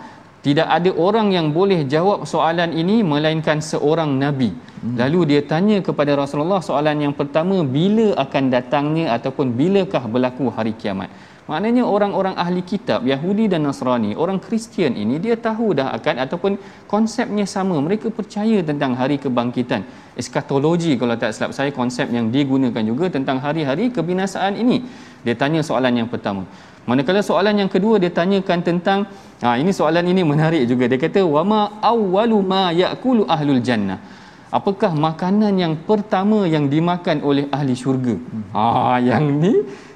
[0.46, 4.50] tidak ada orang yang boleh jawab soalan ini melainkan seorang nabi.
[4.54, 4.94] Hmm.
[5.00, 10.72] Lalu dia tanya kepada Rasulullah soalan yang pertama bila akan datangnya ataupun bilakah berlaku hari
[10.78, 11.11] kiamat.
[11.49, 16.53] Maknanya orang-orang ahli kitab Yahudi dan Nasrani, orang Kristian ini dia tahu dah akan ataupun
[16.84, 17.80] konsepnya sama.
[17.80, 19.80] Mereka percaya tentang hari kebangkitan.
[20.12, 24.84] Eskatologi kalau tak silap saya konsep yang digunakan juga tentang hari-hari kebinasaan ini.
[25.24, 26.44] Dia tanya soalan yang pertama.
[26.84, 29.09] Manakala soalan yang kedua dia tanyakan tentang
[29.40, 30.84] ha ini soalan ini menarik juga.
[30.84, 34.01] Dia kata wama awwalu ma yaqulu ahlul jannah.
[34.49, 38.16] Apakah makanan yang pertama yang dimakan oleh ahli syurga?
[38.57, 39.53] Ha yang ni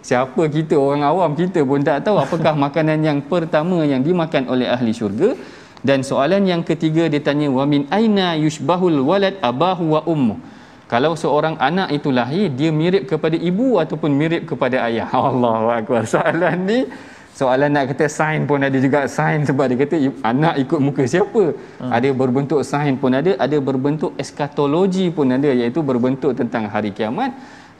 [0.08, 4.68] siapa kita orang awam kita pun tak tahu apakah makanan yang pertama yang dimakan oleh
[4.74, 5.30] ahli syurga.
[5.82, 10.36] Dan soalan yang ketiga dia tanya wa min aina yushbahul walad abahu wa ummu
[10.92, 15.08] kalau seorang anak itu lahir dia mirip kepada ibu ataupun mirip kepada ayah?
[15.30, 16.04] Allahu akbar.
[16.14, 16.78] Soalan ni
[17.32, 19.00] soalan nak kata sign pun ada juga.
[19.08, 19.96] Sign sebab dia kata
[20.32, 21.44] anak ikut muka siapa?
[21.80, 21.90] Hmm.
[21.96, 27.32] ada berbentuk sign pun ada ada berbentuk eskatologi pun ada iaitu berbentuk tentang hari kiamat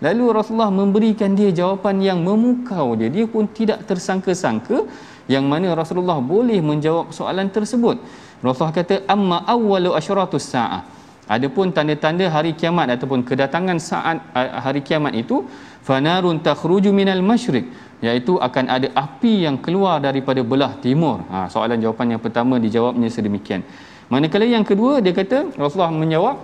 [0.03, 3.09] lalu Rasulullah memberikan dia jawapan yang memukau dia.
[3.09, 4.85] Dia pun tidak tersangka-sangka
[5.31, 7.97] yang mana Rasulullah boleh menjawab soalan tersebut.
[8.43, 10.83] Rasulullah kata amma awwalu asyratus saah
[11.31, 15.47] adapun tanda-tanda hari kiamat ataupun kedatangan saat hari kiamat itu
[15.87, 17.71] fanarun takhruju minal masyriq
[18.03, 21.23] iaitu akan ada api yang keluar daripada belah timur.
[21.31, 23.63] Ha, soalan jawapan yang pertama dijawabnya sedemikian.
[24.11, 26.37] Manakala yang kedua dia kata Rasulullah menjawab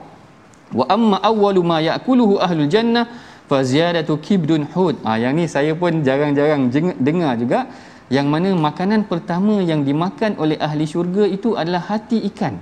[0.78, 3.10] wa amma awwalu ma ya'kuluhu ahlul jannah
[3.50, 6.68] fa ziyadatu kibdun hud ha, yang ni saya pun jarang-jarang
[7.00, 7.60] dengar juga
[8.08, 12.56] yang mana makanan pertama yang dimakan oleh ahli syurga itu adalah hati ikan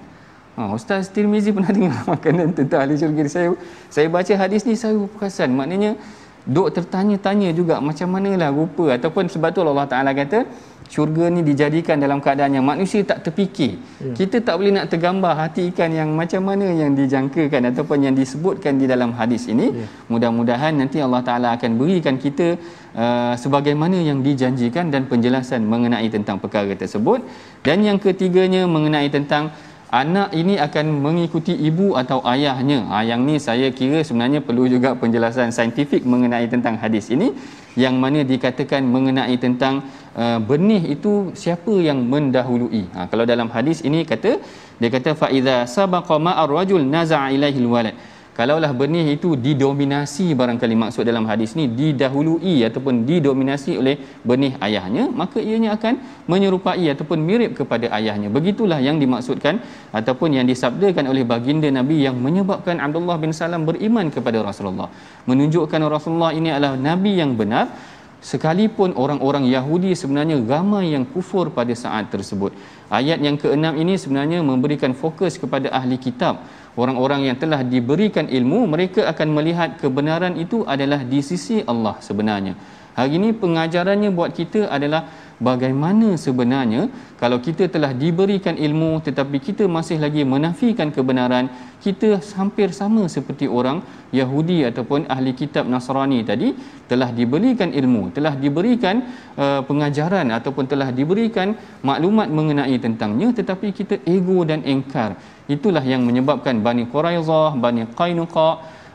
[0.57, 3.28] Ha, Ustaz Tirmizi pernah dengar makanan tentang ahli syurga.
[3.28, 3.53] Saya
[3.93, 5.53] saya baca hadis ni saya perasan.
[5.53, 6.01] Maknanya
[6.49, 10.49] duk tertanya-tanya juga macam manalah rupa ataupun sebab tu Allah Taala kata
[10.87, 13.78] syurga ni dijadikan dalam keadaan yang manusia tak terfikir.
[13.99, 14.14] Ya.
[14.18, 18.78] Kita tak boleh nak tergambar hati ikan yang macam mana yang dijangkakan ataupun yang disebutkan
[18.80, 19.66] di dalam hadis ini.
[19.74, 19.87] Ya.
[20.12, 22.57] Mudah-mudahan nanti Allah Taala akan berikan kita
[22.95, 27.20] uh, sebagaimana yang dijanjikan dan penjelasan mengenai tentang perkara tersebut.
[27.66, 29.51] Dan yang ketiganya mengenai tentang
[29.91, 32.87] anak ini akan mengikuti ibu atau ayahnya.
[32.91, 37.30] Ha, yang ni saya kira sebenarnya perlu juga penjelasan saintifik mengenai tentang hadis ini
[37.77, 39.85] yang mana dikatakan mengenai tentang
[40.16, 41.12] uh, benih itu
[41.43, 42.85] siapa yang mendahului.
[42.97, 44.41] Ha, kalau dalam hadis ini kata
[44.81, 47.97] dia kata fa iza sabaqa ma'ar rajul naza'a ilaihi alwalad
[48.37, 53.97] kalaulah benih itu didominasi barangkali maksud dalam hadis ni didahului ataupun didominasi oleh
[54.28, 55.95] benih ayahnya maka ianya akan
[56.32, 58.28] menyerupai ataupun mirip kepada ayahnya.
[58.37, 59.64] Begitulah yang dimaksudkan
[59.99, 64.93] ataupun yang disabdakan oleh baginda nabi yang menyebabkan Abdullah bin Salam beriman kepada Rasulullah.
[65.30, 67.95] Menunjukkan Rasulullah ini adalah nabi yang benar
[68.27, 72.51] sekalipun orang-orang Yahudi sebenarnya ramai yang kufur pada saat tersebut.
[72.91, 76.43] Ayat yang keenam ini sebenarnya memberikan fokus kepada ahli kitab.
[76.74, 82.59] Orang-orang yang telah diberikan ilmu mereka akan melihat kebenaran itu adalah di sisi Allah sebenarnya.
[82.99, 85.07] Hari ini pengajarannya buat kita adalah
[85.39, 86.89] bagaimana sebenarnya
[87.20, 91.53] kalau kita telah diberikan ilmu tetapi kita masih lagi menafikan kebenaran
[91.84, 96.57] kita hampir sama seperti orang Yahudi ataupun ahli kitab Nasrani tadi
[96.89, 99.05] telah diberikan ilmu telah diberikan
[99.37, 101.53] uh, pengajaran ataupun telah diberikan
[101.84, 105.16] maklumat mengenai tentangnya tetapi kita ego dan engkar.
[105.47, 108.49] Itulah yang menyebabkan Bani Quraizah Bani Qainuqa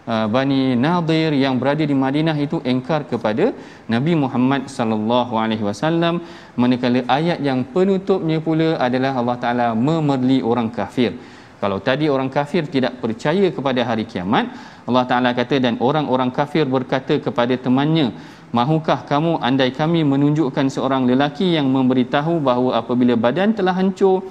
[0.08, 3.52] uh, Bani Nadir yang berada di Madinah itu engkar kepada
[3.90, 6.22] Nabi Muhammad sallallahu alaihi wasallam.
[6.56, 11.14] Manakala ayat yang penutupnya pula adalah Allah Taala memerli orang kafir.
[11.62, 14.50] Kalau tadi orang kafir tidak percaya kepada hari kiamat
[14.90, 18.10] Allah Taala kata dan orang-orang kafir berkata kepada temannya
[18.52, 24.28] Mahukah kamu andai kami menunjukkan seorang lelaki yang memberitahu bahawa apabila badan telah hancur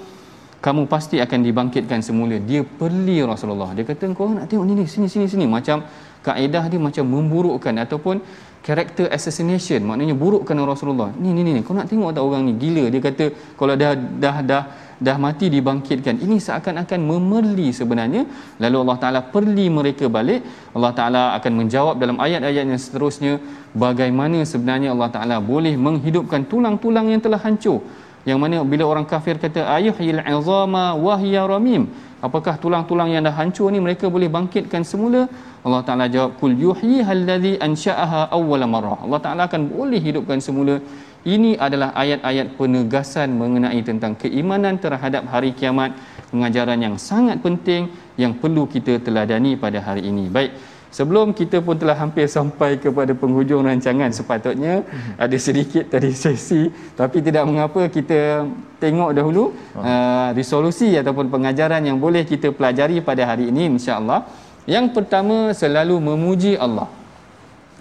[0.61, 2.37] kamu pasti akan dibangkitkan semula.
[2.37, 3.73] Dia perli Rasulullah.
[3.73, 5.49] Dia kata kau nak tengok ni ni sini sini sini.
[5.49, 5.81] Macam
[6.27, 8.21] kaedah dia macam memburukkan ataupun
[8.61, 9.81] character assassination.
[9.89, 11.09] Maknanya burukkan Rasulullah.
[11.17, 12.53] Ni ni ni kau nak tengok tak orang ni?
[12.61, 12.85] Gila.
[12.93, 13.25] Dia kata
[13.57, 14.63] kalau dah dah dah
[15.01, 16.21] dah mati dibangkitkan.
[16.21, 18.29] Ini seakan-akan memerli sebenarnya.
[18.61, 20.45] Lalu Allah Taala perli mereka balik.
[20.77, 23.41] Allah Taala akan menjawab dalam ayat-ayat yang seterusnya
[23.73, 27.81] bagaimana sebenarnya Allah Taala boleh menghidupkan tulang-tulang yang telah hancur
[28.29, 31.89] yang mana bila orang kafir kata ayuhil azama wahya ramim.
[32.21, 35.25] Apakah tulang-tulang yang dah hancur ni mereka boleh bangkitkan semula?
[35.65, 39.01] Allah Taala jawab kul yuhyi allazi ansha'aha awwala marrah.
[39.07, 40.77] Allah Taala akan boleh hidupkan semula.
[41.25, 45.97] Ini adalah ayat-ayat penegasan mengenai tentang keimanan terhadap hari kiamat.
[46.29, 47.89] Pengajaran yang sangat penting
[48.21, 50.29] yang perlu kita teladani pada hari ini.
[50.37, 50.53] Baik
[50.91, 55.23] Sebelum kita pun telah hampir sampai kepada penghujung rancangan sepatutnya hmm.
[55.23, 56.67] ada sedikit tadi sesi
[56.99, 58.43] tapi tidak mengapa kita
[58.83, 59.87] tengok dahulu oh.
[59.87, 64.27] uh, resolusi ataupun pengajaran yang boleh kita pelajari pada hari ini insya-Allah.
[64.67, 66.91] Yang pertama selalu memuji Allah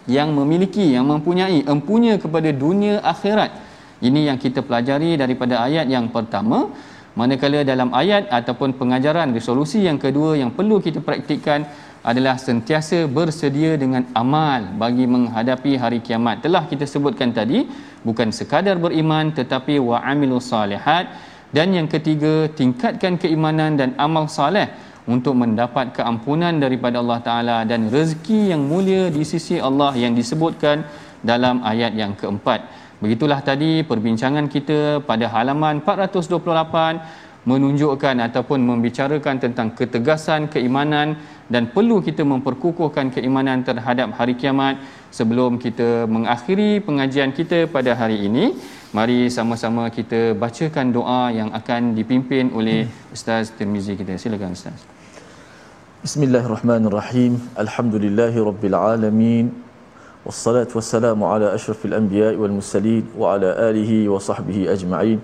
[0.05, 3.51] yang memiliki yang mempunyai empunya kepada dunia akhirat.
[4.05, 6.69] Ini yang kita pelajari daripada ayat yang pertama
[7.19, 11.67] manakala dalam ayat ataupun pengajaran resolusi yang kedua yang perlu kita praktikkan
[11.99, 16.39] adalah sentiasa bersedia dengan amal bagi menghadapi hari kiamat.
[16.45, 17.67] Telah kita sebutkan tadi,
[18.07, 21.11] bukan sekadar beriman tetapi wa amilus salihat
[21.51, 24.69] dan yang ketiga tingkatkan keimanan dan amal saleh
[25.09, 30.85] untuk mendapat keampunan daripada Allah Taala dan rezeki yang mulia di sisi Allah yang disebutkan
[31.25, 32.63] dalam ayat yang keempat.
[32.99, 41.15] Begitulah tadi perbincangan kita pada halaman 428 menunjukkan ataupun membicarakan tentang ketegasan keimanan
[41.47, 44.75] dan perlu kita memperkukuhkan keimanan terhadap hari kiamat
[45.07, 48.45] sebelum kita mengakhiri pengajian kita pada hari ini.
[48.91, 54.17] Mari sama-sama kita bacakan doa yang akan dipimpin oleh Ustaz Tirmizi kita.
[54.17, 54.81] Silakan Ustaz.
[56.03, 57.39] Bismillahirrahmanirrahim.
[57.63, 59.53] Alhamdulillahirabbil alamin.
[60.27, 65.19] Asyrafil anbiya'i wal mursalin wa ala alihi wa sahbihi ajma'in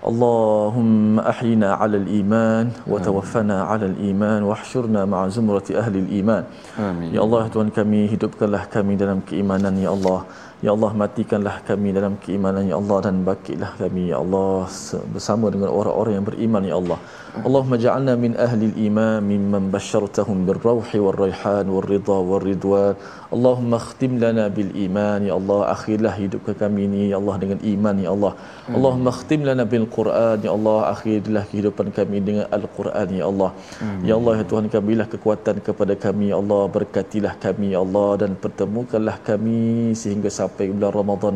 [0.00, 6.44] اللهم أحينا على الإيمان وتوفنا على الإيمان واحشرنا مع زمرة أهل الإيمان
[6.80, 7.12] Amin.
[7.12, 10.24] Ya Allah Tuhan kami hidupkanlah kami dalam keimanan Ya Allah
[10.63, 14.71] Ya Allah matikanlah kami dalam keimanan Ya Allah dan bakilah kami Ya Allah
[15.11, 16.99] bersama dengan orang-orang yang beriman Ya Allah.
[17.47, 22.95] Allahumma ja'alna min ahli al-iman mimman basyartahum birrawhi wal-rayhan wal-ridha wal-ridwan.
[23.35, 27.95] Allahumma khtim lana bil iman Ya Allah akhirlah hidup kami ini Ya Allah dengan iman
[28.05, 28.33] Ya Allah.
[28.71, 33.51] Allahumma khtim lana bil Quran Ya Allah akhirlah kehidupan kami dengan Al-Quran Ya Allah.
[34.07, 38.09] Ya Allah ya Tuhan kami berilah kekuatan kepada kami Ya Allah berkatilah kami Ya Allah
[38.23, 41.35] dan pertemukanlah kami sehingga sampai bulan Ramadan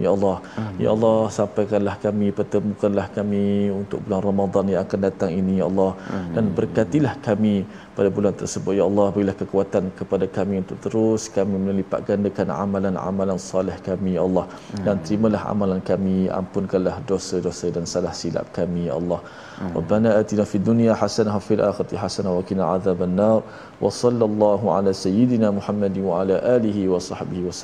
[0.00, 0.76] Ya Allah, Amin.
[0.82, 5.92] Ya Allah sampaikanlah kami, pertemukanlah kami untuk bulan Ramadan yang akan datang ini Ya Allah
[6.16, 6.32] Amin.
[6.34, 7.54] dan berkatilah kami
[7.92, 13.36] pada bulan tersebut Ya Allah berilah kekuatan kepada kami untuk terus kami melipat gandakan amalan-amalan
[13.36, 14.84] salih kami Ya Allah Amin.
[14.88, 19.20] dan terimalah amalan kami ampunkanlah dosa-dosa dan salah silap kami Ya Allah
[19.60, 19.76] Amin.
[19.76, 23.44] Rabbana atina fid dunya hasanah wa fil akhirati hasanah wa qina adzaban nar
[23.84, 27.54] wa sallallahu ala sayyidina Muhammad wa ala alihi wa sahbihi wa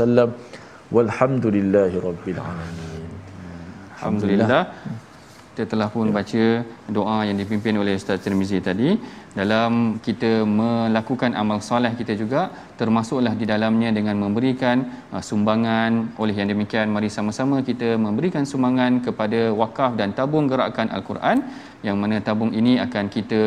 [0.94, 3.10] walhamdulillahi rabbil alamin.
[3.96, 4.64] Alhamdulillah.
[5.56, 6.44] Kita telah pun baca
[6.96, 8.92] doa yang dipimpin oleh Ustaz Tirmizi tadi.
[9.32, 14.84] Dalam kita melakukan amal soleh kita juga termasuklah di dalamnya dengan memberikan
[15.16, 16.12] uh, sumbangan.
[16.20, 21.40] Oleh yang demikian mari sama-sama kita memberikan sumbangan kepada wakaf dan tabung gerakan al-Quran
[21.80, 23.40] yang mana tabung ini akan kita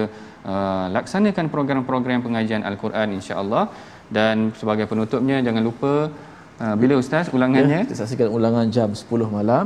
[0.50, 3.70] uh, laksanakan program-program pengajian al-Quran insya-Allah.
[4.10, 6.10] Dan sebagai penutupnya jangan lupa
[6.82, 9.66] bila ustaz ulangannya ya, kita saksikan ulangan jam 10 malam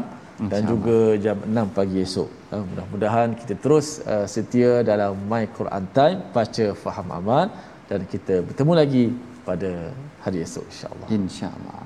[0.51, 2.29] dan juga jam 6 pagi esok.
[2.53, 7.45] Uh, mudah-mudahan kita terus uh, setia dalam My Quran Time baca faham amal
[7.89, 9.05] dan kita bertemu lagi
[9.47, 9.71] pada
[10.25, 11.07] hari esok insya-Allah.
[11.17, 11.81] Insya-Allah.